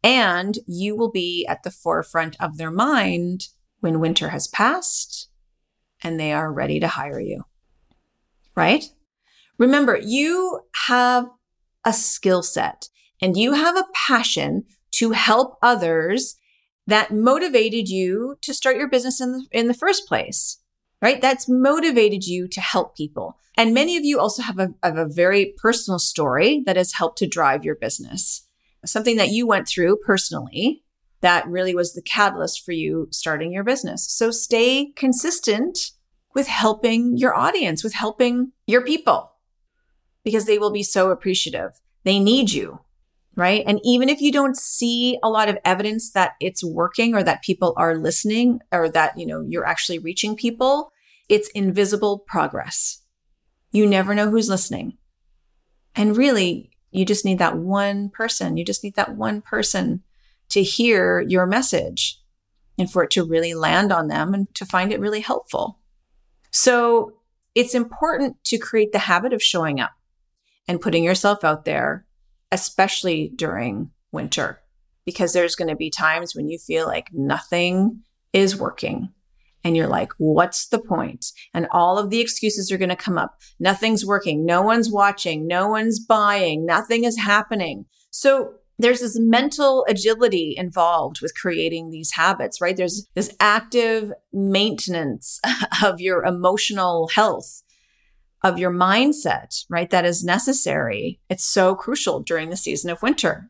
And 0.04 0.58
you 0.68 0.96
will 0.96 1.12
be 1.12 1.46
at 1.48 1.64
the 1.64 1.72
forefront 1.72 2.38
of 2.40 2.58
their 2.58 2.72
mind 2.72 3.48
when 3.80 4.00
winter 4.00 4.30
has 4.30 4.48
passed 4.48 5.30
and 6.02 6.20
they 6.20 6.32
are 6.32 6.54
ready 6.54 6.80
to 6.80 6.88
hire 6.88 7.20
you. 7.20 7.44
Right? 8.56 8.86
Remember, 9.58 9.98
you 9.98 10.62
have 10.88 11.30
a 11.84 11.92
skill 11.92 12.44
set 12.44 12.90
and 13.22 13.38
you 13.38 13.54
have 13.54 13.76
a 13.76 13.88
passion 13.94 14.66
to 14.92 15.12
help 15.12 15.58
others 15.62 16.36
that 16.86 17.12
motivated 17.12 17.90
you 17.90 18.38
to 18.42 18.54
start 18.54 18.78
your 18.78 18.90
business 18.90 19.20
in 19.20 19.32
the, 19.34 19.46
in 19.52 19.68
the 19.68 19.74
first 19.74 20.08
place, 20.08 20.60
right? 21.02 21.22
That's 21.22 21.50
motivated 21.50 22.26
you 22.26 22.48
to 22.48 22.62
help 22.62 22.96
people. 22.96 23.38
And 23.58 23.74
many 23.74 23.98
of 23.98 24.06
you 24.06 24.20
also 24.20 24.44
have 24.44 24.60
a, 24.60 24.70
have 24.84 24.98
a 24.98 25.08
very 25.08 25.54
personal 25.58 26.00
story 26.00 26.64
that 26.66 26.78
has 26.78 26.94
helped 26.94 27.18
to 27.20 27.28
drive 27.28 27.66
your 27.66 27.76
business, 27.76 28.48
something 28.86 29.18
that 29.18 29.30
you 29.30 29.46
went 29.46 29.68
through 29.68 29.98
personally 29.98 30.84
that 31.22 31.48
really 31.48 31.74
was 31.74 31.94
the 31.94 32.02
catalyst 32.02 32.64
for 32.64 32.72
you 32.72 33.08
starting 33.12 33.52
your 33.52 33.64
business. 33.64 34.06
So 34.10 34.32
stay 34.32 34.92
consistent 34.96 35.92
with 36.36 36.48
helping 36.48 37.18
your 37.18 37.36
audience, 37.36 37.84
with 37.84 37.94
helping 37.94 38.52
your 38.68 38.84
people, 38.84 39.32
because 40.24 40.46
they 40.46 40.60
will 40.60 40.72
be 40.72 40.84
so 40.84 41.10
appreciative. 41.10 41.72
They 42.04 42.20
need 42.20 42.52
you 42.52 42.80
right? 43.38 43.63
And 43.67 43.79
even 43.84 44.10
if 44.10 44.20
you 44.20 44.32
don't 44.32 44.58
see 44.58 45.20
a 45.24 45.29
lot 45.29 45.48
of 45.48 45.60
evidence 45.63 46.12
that 46.12 46.32
it's 46.41 46.63
working 46.63 47.13
or 47.13 47.22
that 47.22 47.44
people 47.44 47.74
are 47.77 47.96
listening 47.96 48.60
or 48.72 48.89
that, 48.89 49.17
you 49.17 49.27
know, 49.27 49.46
you're 49.48 49.65
actually 49.65 50.00
reaching 50.00 50.36
people, 50.36 50.91
it's 51.29 51.48
invisible 51.50 52.20
progress. 52.27 53.03
You 53.72 53.86
never 53.86 54.15
know 54.15 54.32
who's 54.32 54.50
listening. 54.50 54.98
And 55.96 56.17
really, 56.17 56.72
you 56.89 57.06
just 57.06 57.25
need 57.25 57.38
that 57.38 57.58
one 57.58 58.10
person. 58.10 58.58
You 58.58 58.65
just 58.65 58.84
need 58.84 58.96
that 58.96 59.15
one 59.15 59.41
person 59.41 60.01
to 60.50 60.63
hear 60.63 61.22
your 61.22 61.46
message 61.46 62.20
and 62.79 62.91
for 62.91 63.03
it 63.03 63.12
to 63.12 63.24
really 63.24 63.53
land 63.53 63.91
on 63.91 64.08
them 64.08 64.34
and 64.34 64.53
to 64.56 64.65
find 64.65 64.91
it 64.91 65.00
really 65.00 65.22
helpful. 65.22 65.79
So 66.51 67.13
it's 67.53 67.75
important 67.75 68.44
to 68.46 68.58
create 68.58 68.94
the 68.94 69.00
habit 69.00 69.32
of 69.32 69.44
showing 69.44 69.79
up 69.79 69.91
and 70.67 70.82
putting 70.82 71.03
yourself 71.03 71.44
out 71.44 71.65
there 71.65 72.07
especially 72.51 73.32
during 73.36 73.92
winter, 74.12 74.62
because 75.06 75.34
there's 75.34 75.56
going 75.56 75.70
to 75.70 75.75
be 75.75 75.89
times 75.89 76.36
when 76.36 76.48
you 76.48 76.58
feel 76.58 76.86
like 76.86 77.10
nothing 77.13 78.01
is 78.34 78.58
working 78.58 79.10
and 79.63 79.75
you're 79.75 79.88
like, 79.88 80.12
what's 80.18 80.68
the 80.68 80.80
point? 80.80 81.25
And 81.54 81.68
all 81.72 81.98
of 81.98 82.10
the 82.10 82.22
excuses 82.22 82.72
are 82.72 82.77
going 82.77 82.89
to 82.89 82.96
come 82.96 83.18
up. 83.18 83.38
Nothing's 83.60 84.06
working. 84.06 84.46
No 84.46 84.62
one's 84.62 84.89
watching. 84.89 85.46
No 85.46 85.68
one's 85.68 86.00
buying. 86.00 86.66
Nothing 86.66 87.04
is 87.04 87.18
happening. 87.18 87.86
So 88.10 88.54
there's 88.80 89.01
this 89.01 89.20
mental 89.20 89.86
agility 89.89 90.54
involved 90.56 91.20
with 91.22 91.36
creating 91.36 91.89
these 91.89 92.12
habits, 92.13 92.62
right? 92.62 92.77
There's 92.77 93.08
this 93.16 93.36
active 93.39 94.13
maintenance 94.32 95.42
of 95.84 96.00
your 96.00 96.24
emotional 96.24 97.10
health 97.10 97.63
of 98.44 98.60
your 98.60 98.72
mindset, 98.72 99.65
right? 99.70 99.89
That 99.89 100.06
is 100.06 100.24
necessary. 100.24 101.20
It's 101.29 101.46
so 101.46 101.75
crucial 101.75 102.22
during 102.22 102.50
the 102.50 102.58
season 102.58 102.89
of 102.89 103.01
winter. 103.01 103.50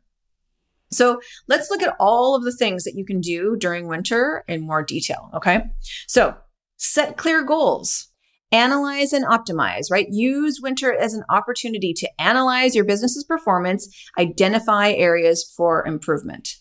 So 0.92 1.20
let's 1.48 1.70
look 1.70 1.82
at 1.84 1.96
all 2.00 2.36
of 2.36 2.44
the 2.44 2.56
things 2.56 2.84
that 2.86 2.96
you 2.96 3.06
can 3.06 3.20
do 3.20 3.58
during 3.58 3.88
winter 3.88 4.44
in 4.48 4.66
more 4.66 4.84
detail. 4.84 5.30
Okay. 5.34 5.64
So 6.08 6.36
set 6.78 7.18
clear 7.18 7.44
goals, 7.44 8.08
analyze 8.52 9.12
and 9.12 9.26
optimize, 9.26 9.92
right? 9.92 10.08
Use 10.10 10.62
winter 10.62 10.94
as 10.94 11.14
an 11.14 11.26
opportunity 11.30 11.94
to 11.94 12.10
analyze 12.22 12.74
your 12.74 12.86
business's 12.86 13.26
performance, 13.26 13.90
identify 14.18 14.92
areas 14.92 15.44
for 15.56 15.86
improvement. 15.86 16.56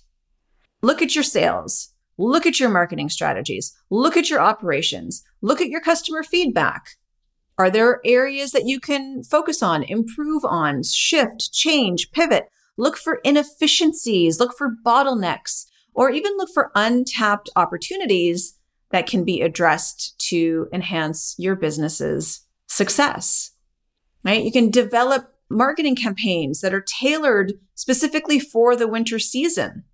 Look 0.83 1.01
at 1.01 1.15
your 1.15 1.25
sales. 1.25 1.93
Look 2.19 2.47
at 2.47 2.59
your 2.59 2.71
marketing 2.71 3.11
strategies. 3.11 3.77
Look 3.91 4.17
at 4.17 4.31
your 4.31 4.41
operations. 4.41 5.23
Look 5.43 5.61
at 5.61 5.69
your 5.69 5.81
customer 5.81 6.23
feedback. 6.23 6.97
Are 7.59 7.71
there 7.71 8.01
areas 8.05 8.53
that 8.53 8.67
you 8.67 8.79
can 8.79 9.23
focus 9.23 9.63
on, 9.63 9.83
improve 9.83 10.45
on, 10.45 10.83
shift, 10.83 11.53
change, 11.53 12.11
pivot? 12.13 12.51
Look 12.77 12.99
for 12.99 13.21
inefficiencies, 13.25 14.39
look 14.39 14.57
for 14.57 14.77
bottlenecks, 14.85 15.65
or 15.95 16.11
even 16.11 16.37
look 16.37 16.51
for 16.53 16.71
untapped 16.75 17.49
opportunities 17.57 18.59
that 18.91 19.07
can 19.07 19.25
be 19.25 19.41
addressed 19.41 20.19
to 20.29 20.69
enhance 20.73 21.35
your 21.39 21.57
business's 21.57 22.43
success. 22.67 23.53
Right? 24.23 24.45
You 24.45 24.53
can 24.53 24.71
develop 24.71 25.33
marketing 25.49 25.97
campaigns 25.97 26.61
that 26.61 26.75
are 26.75 26.85
tailored 27.01 27.55
specifically 27.75 28.39
for 28.39 28.77
the 28.77 28.89
winter 28.89 29.19
season. 29.19 29.85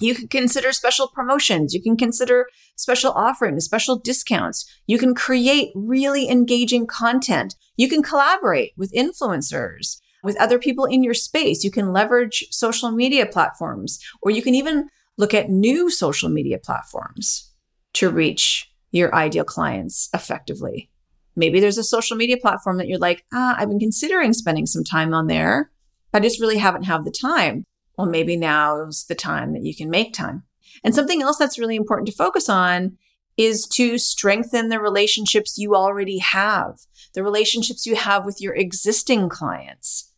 You 0.00 0.14
can 0.14 0.28
consider 0.28 0.72
special 0.72 1.08
promotions. 1.08 1.72
You 1.72 1.82
can 1.82 1.96
consider 1.96 2.46
special 2.76 3.12
offerings, 3.12 3.64
special 3.64 3.96
discounts. 3.96 4.66
You 4.86 4.98
can 4.98 5.14
create 5.14 5.72
really 5.74 6.28
engaging 6.28 6.86
content. 6.86 7.54
You 7.76 7.88
can 7.88 8.02
collaborate 8.02 8.72
with 8.76 8.92
influencers, 8.92 9.98
with 10.22 10.38
other 10.40 10.58
people 10.58 10.84
in 10.84 11.02
your 11.02 11.14
space. 11.14 11.64
You 11.64 11.70
can 11.70 11.92
leverage 11.92 12.46
social 12.50 12.90
media 12.90 13.26
platforms, 13.26 13.98
or 14.20 14.30
you 14.30 14.42
can 14.42 14.54
even 14.54 14.88
look 15.16 15.32
at 15.32 15.48
new 15.48 15.90
social 15.90 16.28
media 16.28 16.58
platforms 16.58 17.52
to 17.94 18.10
reach 18.10 18.70
your 18.90 19.14
ideal 19.14 19.44
clients 19.44 20.10
effectively. 20.12 20.90
Maybe 21.36 21.60
there's 21.60 21.78
a 21.78 21.84
social 21.84 22.16
media 22.16 22.36
platform 22.36 22.78
that 22.78 22.88
you're 22.88 22.98
like, 22.98 23.24
ah, 23.32 23.56
I've 23.58 23.68
been 23.68 23.78
considering 23.78 24.32
spending 24.32 24.66
some 24.66 24.84
time 24.84 25.14
on 25.14 25.26
there. 25.26 25.70
I 26.12 26.20
just 26.20 26.40
really 26.40 26.58
haven't 26.58 26.84
had 26.84 27.04
the 27.04 27.10
time 27.10 27.64
well, 27.96 28.06
maybe 28.06 28.36
now 28.36 28.82
is 28.82 29.06
the 29.08 29.14
time 29.14 29.52
that 29.52 29.64
you 29.64 29.74
can 29.74 29.90
make 29.90 30.12
time. 30.12 30.44
And 30.84 30.94
something 30.94 31.22
else 31.22 31.38
that's 31.38 31.58
really 31.58 31.76
important 31.76 32.08
to 32.08 32.14
focus 32.14 32.48
on 32.48 32.98
is 33.36 33.66
to 33.66 33.98
strengthen 33.98 34.68
the 34.68 34.80
relationships 34.80 35.58
you 35.58 35.74
already 35.74 36.18
have, 36.18 36.80
the 37.14 37.22
relationships 37.22 37.86
you 37.86 37.94
have 37.94 38.24
with 38.24 38.40
your 38.40 38.54
existing 38.54 39.28
clients. 39.28 40.12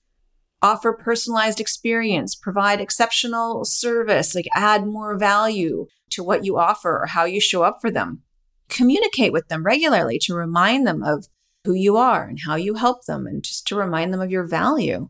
Offer 0.60 0.92
personalized 0.92 1.60
experience, 1.60 2.34
provide 2.34 2.80
exceptional 2.80 3.64
service, 3.64 4.34
like 4.34 4.48
add 4.54 4.86
more 4.86 5.16
value 5.16 5.86
to 6.10 6.24
what 6.24 6.44
you 6.44 6.58
offer 6.58 7.02
or 7.02 7.06
how 7.06 7.24
you 7.24 7.40
show 7.40 7.62
up 7.62 7.80
for 7.80 7.90
them. 7.90 8.22
Communicate 8.68 9.32
with 9.32 9.48
them 9.48 9.64
regularly 9.64 10.18
to 10.22 10.34
remind 10.34 10.86
them 10.86 11.02
of 11.02 11.26
who 11.64 11.74
you 11.74 11.96
are 11.96 12.24
and 12.24 12.40
how 12.44 12.56
you 12.56 12.74
help 12.74 13.04
them 13.06 13.26
and 13.26 13.42
just 13.42 13.66
to 13.68 13.76
remind 13.76 14.12
them 14.12 14.20
of 14.20 14.30
your 14.30 14.46
value. 14.46 15.08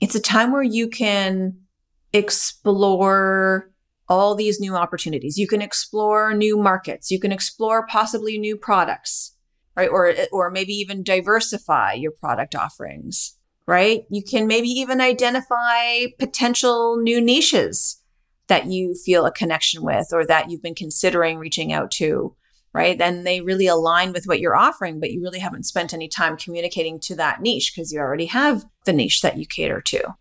It's 0.00 0.14
a 0.14 0.20
time 0.20 0.52
where 0.52 0.62
you 0.62 0.88
can 0.88 1.56
explore 2.12 3.70
all 4.08 4.34
these 4.34 4.58
new 4.58 4.74
opportunities. 4.74 5.38
You 5.38 5.46
can 5.46 5.62
explore 5.62 6.34
new 6.34 6.58
markets. 6.58 7.10
You 7.10 7.20
can 7.20 7.30
explore 7.30 7.86
possibly 7.86 8.38
new 8.38 8.56
products, 8.56 9.36
right? 9.76 9.88
Or, 9.88 10.12
or 10.32 10.50
maybe 10.50 10.72
even 10.72 11.04
diversify 11.04 11.92
your 11.92 12.10
product 12.10 12.56
offerings, 12.56 13.36
right? 13.66 14.02
You 14.10 14.24
can 14.24 14.48
maybe 14.48 14.68
even 14.68 15.00
identify 15.00 16.06
potential 16.18 16.96
new 16.96 17.20
niches 17.20 18.02
that 18.48 18.66
you 18.66 18.94
feel 18.94 19.26
a 19.26 19.32
connection 19.32 19.84
with 19.84 20.08
or 20.12 20.26
that 20.26 20.50
you've 20.50 20.62
been 20.62 20.74
considering 20.74 21.38
reaching 21.38 21.72
out 21.72 21.92
to, 21.92 22.34
right? 22.74 22.98
Then 22.98 23.22
they 23.22 23.40
really 23.40 23.68
align 23.68 24.12
with 24.12 24.24
what 24.24 24.40
you're 24.40 24.56
offering, 24.56 24.98
but 24.98 25.12
you 25.12 25.22
really 25.22 25.38
haven't 25.38 25.66
spent 25.66 25.94
any 25.94 26.08
time 26.08 26.36
communicating 26.36 26.98
to 27.02 27.14
that 27.14 27.40
niche 27.40 27.72
because 27.72 27.92
you 27.92 28.00
already 28.00 28.26
have 28.26 28.64
the 28.86 28.92
niche 28.92 29.22
that 29.22 29.38
you 29.38 29.46
cater 29.46 29.80
to. 29.80 30.16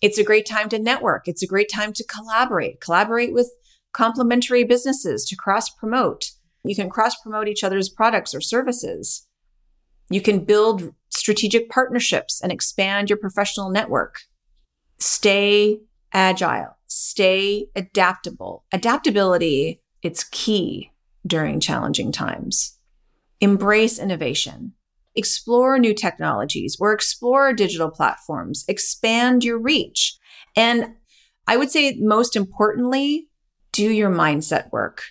It's 0.00 0.18
a 0.18 0.24
great 0.24 0.46
time 0.46 0.68
to 0.70 0.78
network. 0.78 1.26
It's 1.26 1.42
a 1.42 1.46
great 1.46 1.70
time 1.70 1.92
to 1.94 2.04
collaborate, 2.04 2.80
collaborate 2.80 3.32
with 3.32 3.50
complementary 3.92 4.64
businesses 4.64 5.24
to 5.26 5.36
cross 5.36 5.70
promote. 5.70 6.30
You 6.64 6.76
can 6.76 6.90
cross 6.90 7.20
promote 7.20 7.48
each 7.48 7.64
other's 7.64 7.88
products 7.88 8.34
or 8.34 8.40
services. 8.40 9.26
You 10.10 10.20
can 10.20 10.44
build 10.44 10.94
strategic 11.10 11.68
partnerships 11.68 12.40
and 12.40 12.52
expand 12.52 13.10
your 13.10 13.18
professional 13.18 13.70
network. 13.70 14.20
Stay 14.98 15.80
agile, 16.12 16.76
stay 16.86 17.66
adaptable. 17.74 18.64
Adaptability, 18.72 19.82
it's 20.02 20.24
key 20.24 20.92
during 21.26 21.60
challenging 21.60 22.12
times. 22.12 22.78
Embrace 23.40 23.98
innovation 23.98 24.74
explore 25.14 25.78
new 25.78 25.94
technologies 25.94 26.76
or 26.78 26.92
explore 26.92 27.52
digital 27.52 27.90
platforms, 27.90 28.64
expand 28.68 29.44
your 29.44 29.58
reach. 29.58 30.16
And 30.56 30.94
I 31.46 31.56
would 31.56 31.70
say 31.70 31.96
most 32.00 32.36
importantly, 32.36 33.28
do 33.72 33.90
your 33.90 34.10
mindset 34.10 34.70
work 34.72 35.02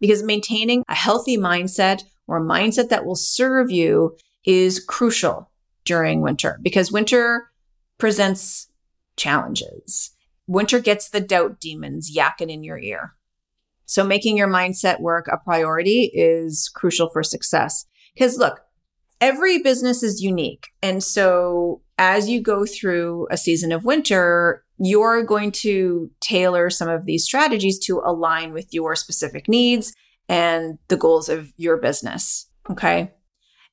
because 0.00 0.22
maintaining 0.22 0.84
a 0.88 0.94
healthy 0.94 1.36
mindset 1.36 2.02
or 2.26 2.38
a 2.38 2.40
mindset 2.40 2.88
that 2.88 3.04
will 3.04 3.16
serve 3.16 3.70
you 3.70 4.16
is 4.44 4.84
crucial 4.84 5.50
during 5.84 6.20
winter 6.20 6.58
because 6.62 6.92
winter 6.92 7.50
presents 7.98 8.68
challenges. 9.16 10.10
Winter 10.46 10.78
gets 10.78 11.08
the 11.08 11.20
doubt 11.20 11.60
demons 11.60 12.14
yakking 12.14 12.52
in 12.52 12.62
your 12.62 12.78
ear. 12.78 13.14
So 13.86 14.04
making 14.04 14.36
your 14.36 14.48
mindset 14.48 15.00
work 15.00 15.28
a 15.28 15.38
priority 15.38 16.10
is 16.12 16.70
crucial 16.74 17.08
for 17.08 17.22
success. 17.22 17.86
Because 18.14 18.36
look, 18.36 18.60
every 19.20 19.62
business 19.62 20.02
is 20.02 20.22
unique. 20.22 20.68
And 20.82 21.02
so 21.02 21.82
as 21.98 22.28
you 22.28 22.40
go 22.40 22.66
through 22.66 23.28
a 23.30 23.36
season 23.36 23.72
of 23.72 23.84
winter, 23.84 24.64
you're 24.78 25.22
going 25.22 25.52
to 25.52 26.10
tailor 26.20 26.68
some 26.70 26.88
of 26.88 27.06
these 27.06 27.24
strategies 27.24 27.78
to 27.86 28.02
align 28.04 28.52
with 28.52 28.72
your 28.72 28.94
specific 28.94 29.48
needs 29.48 29.94
and 30.28 30.78
the 30.88 30.96
goals 30.96 31.28
of 31.28 31.52
your 31.56 31.78
business. 31.78 32.48
Okay. 32.68 33.12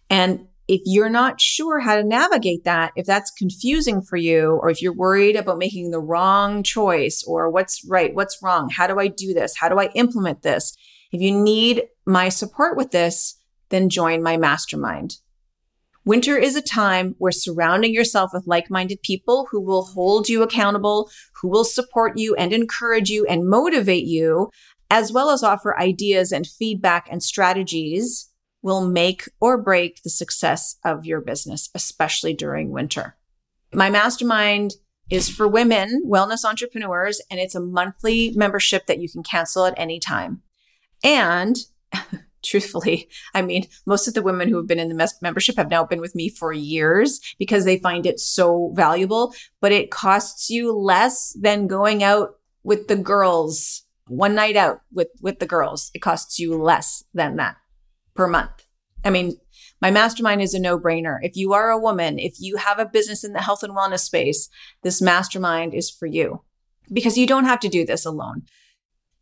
And 0.09 0.47
if 0.67 0.81
you're 0.85 1.09
not 1.09 1.41
sure 1.41 1.79
how 1.79 1.95
to 1.95 2.03
navigate 2.03 2.63
that, 2.63 2.93
if 2.95 3.05
that's 3.05 3.31
confusing 3.31 4.01
for 4.01 4.15
you, 4.15 4.59
or 4.61 4.69
if 4.69 4.81
you're 4.81 4.95
worried 4.95 5.35
about 5.35 5.57
making 5.57 5.91
the 5.91 5.99
wrong 5.99 6.63
choice 6.63 7.23
or 7.27 7.49
what's 7.49 7.83
right, 7.89 8.15
what's 8.15 8.41
wrong, 8.41 8.69
how 8.69 8.87
do 8.87 8.97
I 8.99 9.07
do 9.07 9.33
this? 9.33 9.57
How 9.57 9.67
do 9.67 9.77
I 9.79 9.89
implement 9.95 10.41
this? 10.41 10.73
If 11.11 11.21
you 11.21 11.31
need 11.31 11.83
my 12.05 12.29
support 12.29 12.77
with 12.77 12.91
this, 12.91 13.35
then 13.69 13.89
join 13.89 14.23
my 14.23 14.37
mastermind. 14.37 15.17
Winter 16.05 16.37
is 16.37 16.55
a 16.55 16.61
time 16.61 17.15
where 17.17 17.31
surrounding 17.31 17.93
yourself 17.93 18.31
with 18.33 18.47
like-minded 18.47 19.01
people 19.01 19.47
who 19.51 19.61
will 19.61 19.85
hold 19.85 20.27
you 20.27 20.43
accountable, 20.43 21.09
who 21.41 21.47
will 21.47 21.63
support 21.63 22.17
you 22.17 22.35
and 22.35 22.51
encourage 22.51 23.09
you 23.09 23.25
and 23.25 23.47
motivate 23.47 24.05
you, 24.05 24.49
as 24.91 25.13
well 25.13 25.29
as 25.29 25.43
offer 25.43 25.79
ideas 25.79 26.31
and 26.31 26.45
feedback 26.45 27.07
and 27.09 27.23
strategies 27.23 28.29
will 28.61 28.87
make 28.87 29.29
or 29.39 29.61
break 29.61 30.03
the 30.03 30.09
success 30.09 30.77
of 30.83 31.05
your 31.05 31.21
business, 31.21 31.69
especially 31.73 32.33
during 32.33 32.69
winter. 32.71 33.15
My 33.73 33.89
mastermind 33.89 34.73
is 35.09 35.29
for 35.29 35.47
women, 35.47 36.03
wellness 36.07 36.45
entrepreneurs, 36.45 37.21
and 37.29 37.39
it's 37.39 37.55
a 37.55 37.59
monthly 37.59 38.31
membership 38.35 38.87
that 38.87 38.99
you 38.99 39.09
can 39.09 39.23
cancel 39.23 39.65
at 39.65 39.73
any 39.77 39.99
time. 39.99 40.41
And 41.03 41.57
truthfully, 42.43 43.09
I 43.33 43.41
mean, 43.41 43.67
most 43.85 44.07
of 44.07 44.13
the 44.13 44.21
women 44.21 44.49
who 44.49 44.57
have 44.57 44.67
been 44.67 44.79
in 44.79 44.89
the 44.89 45.15
membership 45.21 45.57
have 45.57 45.69
now 45.69 45.85
been 45.85 46.01
with 46.01 46.15
me 46.15 46.29
for 46.29 46.53
years 46.53 47.19
because 47.39 47.65
they 47.65 47.79
find 47.79 48.05
it 48.05 48.19
so 48.19 48.71
valuable, 48.75 49.33
but 49.61 49.71
it 49.71 49.91
costs 49.91 50.49
you 50.49 50.71
less 50.71 51.35
than 51.39 51.67
going 51.67 52.03
out 52.03 52.35
with 52.63 52.87
the 52.87 52.95
girls 52.95 53.83
one 54.07 54.35
night 54.35 54.55
out 54.55 54.81
with, 54.91 55.07
with 55.21 55.39
the 55.39 55.45
girls. 55.45 55.89
It 55.93 55.99
costs 55.99 56.39
you 56.39 56.61
less 56.61 57.03
than 57.13 57.37
that 57.37 57.55
per 58.15 58.27
month. 58.27 58.65
I 59.03 59.09
mean, 59.09 59.37
my 59.81 59.91
mastermind 59.91 60.41
is 60.41 60.53
a 60.53 60.59
no 60.59 60.79
brainer. 60.79 61.17
If 61.21 61.35
you 61.35 61.53
are 61.53 61.69
a 61.69 61.79
woman, 61.79 62.19
if 62.19 62.35
you 62.39 62.57
have 62.57 62.79
a 62.79 62.85
business 62.85 63.23
in 63.23 63.33
the 63.33 63.41
health 63.41 63.63
and 63.63 63.75
wellness 63.75 63.99
space, 63.99 64.49
this 64.81 65.01
mastermind 65.01 65.73
is 65.73 65.89
for 65.89 66.05
you 66.05 66.41
because 66.91 67.17
you 67.17 67.27
don't 67.27 67.45
have 67.45 67.59
to 67.61 67.69
do 67.69 67.85
this 67.85 68.05
alone. 68.05 68.43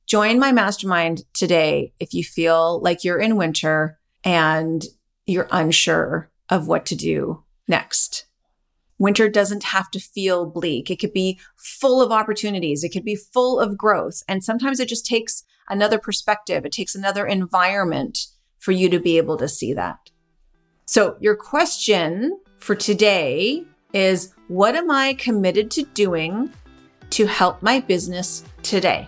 Join 0.05 0.39
my 0.39 0.51
mastermind 0.51 1.23
today 1.33 1.93
if 1.99 2.13
you 2.13 2.23
feel 2.23 2.81
like 2.81 3.03
you're 3.03 3.19
in 3.19 3.35
winter 3.37 3.99
and 4.23 4.83
you're 5.25 5.47
unsure 5.51 6.29
of 6.49 6.67
what 6.67 6.85
to 6.87 6.95
do 6.95 7.43
next. 7.67 8.25
Winter 8.99 9.29
doesn't 9.29 9.63
have 9.63 9.89
to 9.91 9.99
feel 9.99 10.45
bleak. 10.45 10.91
It 10.91 10.99
could 10.99 11.13
be 11.13 11.39
full 11.55 12.01
of 12.01 12.11
opportunities. 12.11 12.83
It 12.83 12.89
could 12.89 13.05
be 13.05 13.15
full 13.15 13.59
of 13.59 13.77
growth. 13.77 14.21
And 14.27 14.43
sometimes 14.43 14.79
it 14.79 14.87
just 14.87 15.07
takes 15.07 15.43
another 15.69 15.97
perspective. 15.97 16.65
It 16.65 16.71
takes 16.71 16.93
another 16.93 17.25
environment 17.25 18.27
for 18.59 18.73
you 18.73 18.89
to 18.89 18.99
be 18.99 19.17
able 19.17 19.37
to 19.37 19.47
see 19.47 19.73
that. 19.73 20.11
So, 20.85 21.17
your 21.19 21.35
question 21.35 22.39
for 22.59 22.75
today 22.75 23.65
is 23.93 24.33
What 24.49 24.75
am 24.75 24.91
I 24.91 25.15
committed 25.15 25.71
to 25.71 25.83
doing 25.83 26.53
to 27.11 27.25
help 27.25 27.63
my 27.63 27.79
business 27.79 28.43
today? 28.61 29.07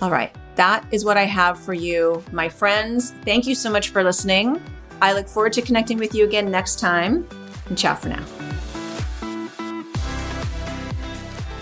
All 0.00 0.10
right, 0.10 0.34
that 0.56 0.84
is 0.90 1.04
what 1.04 1.16
I 1.16 1.24
have 1.24 1.58
for 1.58 1.74
you, 1.74 2.24
my 2.32 2.48
friends. 2.48 3.12
Thank 3.24 3.46
you 3.46 3.54
so 3.54 3.70
much 3.70 3.90
for 3.90 4.02
listening. 4.02 4.60
I 5.02 5.12
look 5.12 5.28
forward 5.28 5.52
to 5.54 5.62
connecting 5.62 5.98
with 5.98 6.14
you 6.14 6.24
again 6.24 6.50
next 6.50 6.78
time. 6.78 7.28
And 7.68 7.78
ciao 7.78 7.94
for 7.94 8.08
now. 8.08 8.49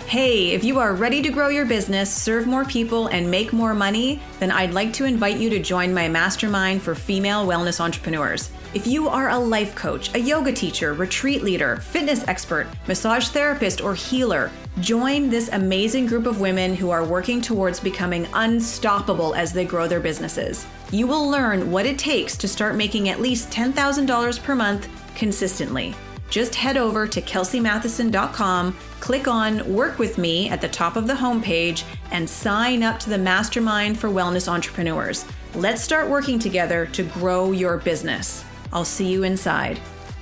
Hey, 0.08 0.52
if 0.52 0.64
you 0.64 0.78
are 0.78 0.94
ready 0.94 1.20
to 1.20 1.28
grow 1.28 1.48
your 1.48 1.66
business, 1.66 2.10
serve 2.10 2.46
more 2.46 2.64
people, 2.64 3.08
and 3.08 3.30
make 3.30 3.52
more 3.52 3.74
money, 3.74 4.22
then 4.38 4.50
I'd 4.50 4.72
like 4.72 4.90
to 4.94 5.04
invite 5.04 5.36
you 5.36 5.50
to 5.50 5.58
join 5.58 5.92
my 5.92 6.08
mastermind 6.08 6.80
for 6.80 6.94
female 6.94 7.46
wellness 7.46 7.78
entrepreneurs. 7.78 8.50
If 8.72 8.86
you 8.86 9.10
are 9.10 9.28
a 9.28 9.38
life 9.38 9.74
coach, 9.74 10.14
a 10.14 10.18
yoga 10.18 10.50
teacher, 10.50 10.94
retreat 10.94 11.42
leader, 11.42 11.76
fitness 11.76 12.26
expert, 12.26 12.68
massage 12.86 13.28
therapist, 13.28 13.82
or 13.82 13.94
healer, 13.94 14.50
join 14.80 15.28
this 15.28 15.50
amazing 15.52 16.06
group 16.06 16.24
of 16.24 16.40
women 16.40 16.74
who 16.74 16.88
are 16.88 17.04
working 17.04 17.42
towards 17.42 17.78
becoming 17.78 18.26
unstoppable 18.32 19.34
as 19.34 19.52
they 19.52 19.66
grow 19.66 19.86
their 19.86 20.00
businesses. 20.00 20.66
You 20.90 21.06
will 21.06 21.28
learn 21.28 21.70
what 21.70 21.84
it 21.84 21.98
takes 21.98 22.34
to 22.38 22.48
start 22.48 22.76
making 22.76 23.10
at 23.10 23.20
least 23.20 23.50
$10,000 23.50 24.42
per 24.42 24.54
month 24.54 24.88
consistently 25.14 25.94
just 26.30 26.54
head 26.54 26.76
over 26.76 27.06
to 27.06 27.22
kelseymatheson.com, 27.22 28.76
click 29.00 29.28
on 29.28 29.72
Work 29.72 29.98
with 29.98 30.18
Me 30.18 30.48
at 30.48 30.60
the 30.60 30.68
top 30.68 30.96
of 30.96 31.06
the 31.06 31.14
homepage, 31.14 31.84
and 32.10 32.28
sign 32.28 32.82
up 32.82 32.98
to 33.00 33.10
the 33.10 33.18
Mastermind 33.18 33.98
for 33.98 34.08
Wellness 34.08 34.48
Entrepreneurs. 34.48 35.24
Let's 35.54 35.82
start 35.82 36.08
working 36.08 36.38
together 36.38 36.86
to 36.86 37.02
grow 37.02 37.52
your 37.52 37.78
business. 37.78 38.44
I'll 38.72 38.84
see 38.84 39.10
you 39.10 39.24
inside. 39.24 39.80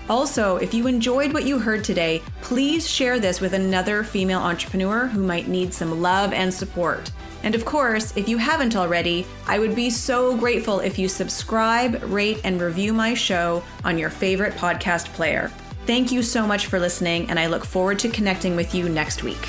Also, 0.09 0.57
if 0.59 0.73
you 0.73 0.87
enjoyed 0.87 1.33
what 1.33 1.47
you 1.47 1.59
heard 1.59 1.83
today, 1.83 2.23
please 2.41 2.89
share 2.89 3.19
this 3.19 3.41
with 3.41 3.55
another 3.55 4.05
female 4.05 4.39
entrepreneur 4.39 5.09
who 5.09 5.25
might 5.25 5.49
need 5.49 5.75
some 5.75 6.01
love 6.01 6.33
and 6.33 6.53
support. 6.55 7.11
And 7.43 7.57
of 7.57 7.65
course, 7.65 8.17
if 8.17 8.29
you 8.29 8.39
haven't 8.39 8.77
already, 8.77 9.27
I 9.47 9.59
would 9.59 9.75
be 9.75 9.91
so 9.91 10.37
grateful 10.37 10.79
if 10.79 10.99
you 10.99 11.09
subscribe, 11.09 12.03
rate, 12.05 12.41
and 12.45 12.61
review 12.61 12.93
my 12.93 13.15
show 13.15 13.65
on 13.85 13.99
your 13.99 14.11
favorite 14.11 14.55
podcast 14.55 15.07
player. 15.13 15.51
Thank 15.87 16.11
you 16.11 16.23
so 16.23 16.47
much 16.47 16.67
for 16.67 16.81
listening, 16.81 17.31
and 17.31 17.39
I 17.39 17.47
look 17.47 17.65
forward 17.65 18.01
to 18.01 18.09
connecting 18.09 18.57
with 18.57 18.75
you 18.75 18.89
next 18.89 19.23
week. 19.23 19.49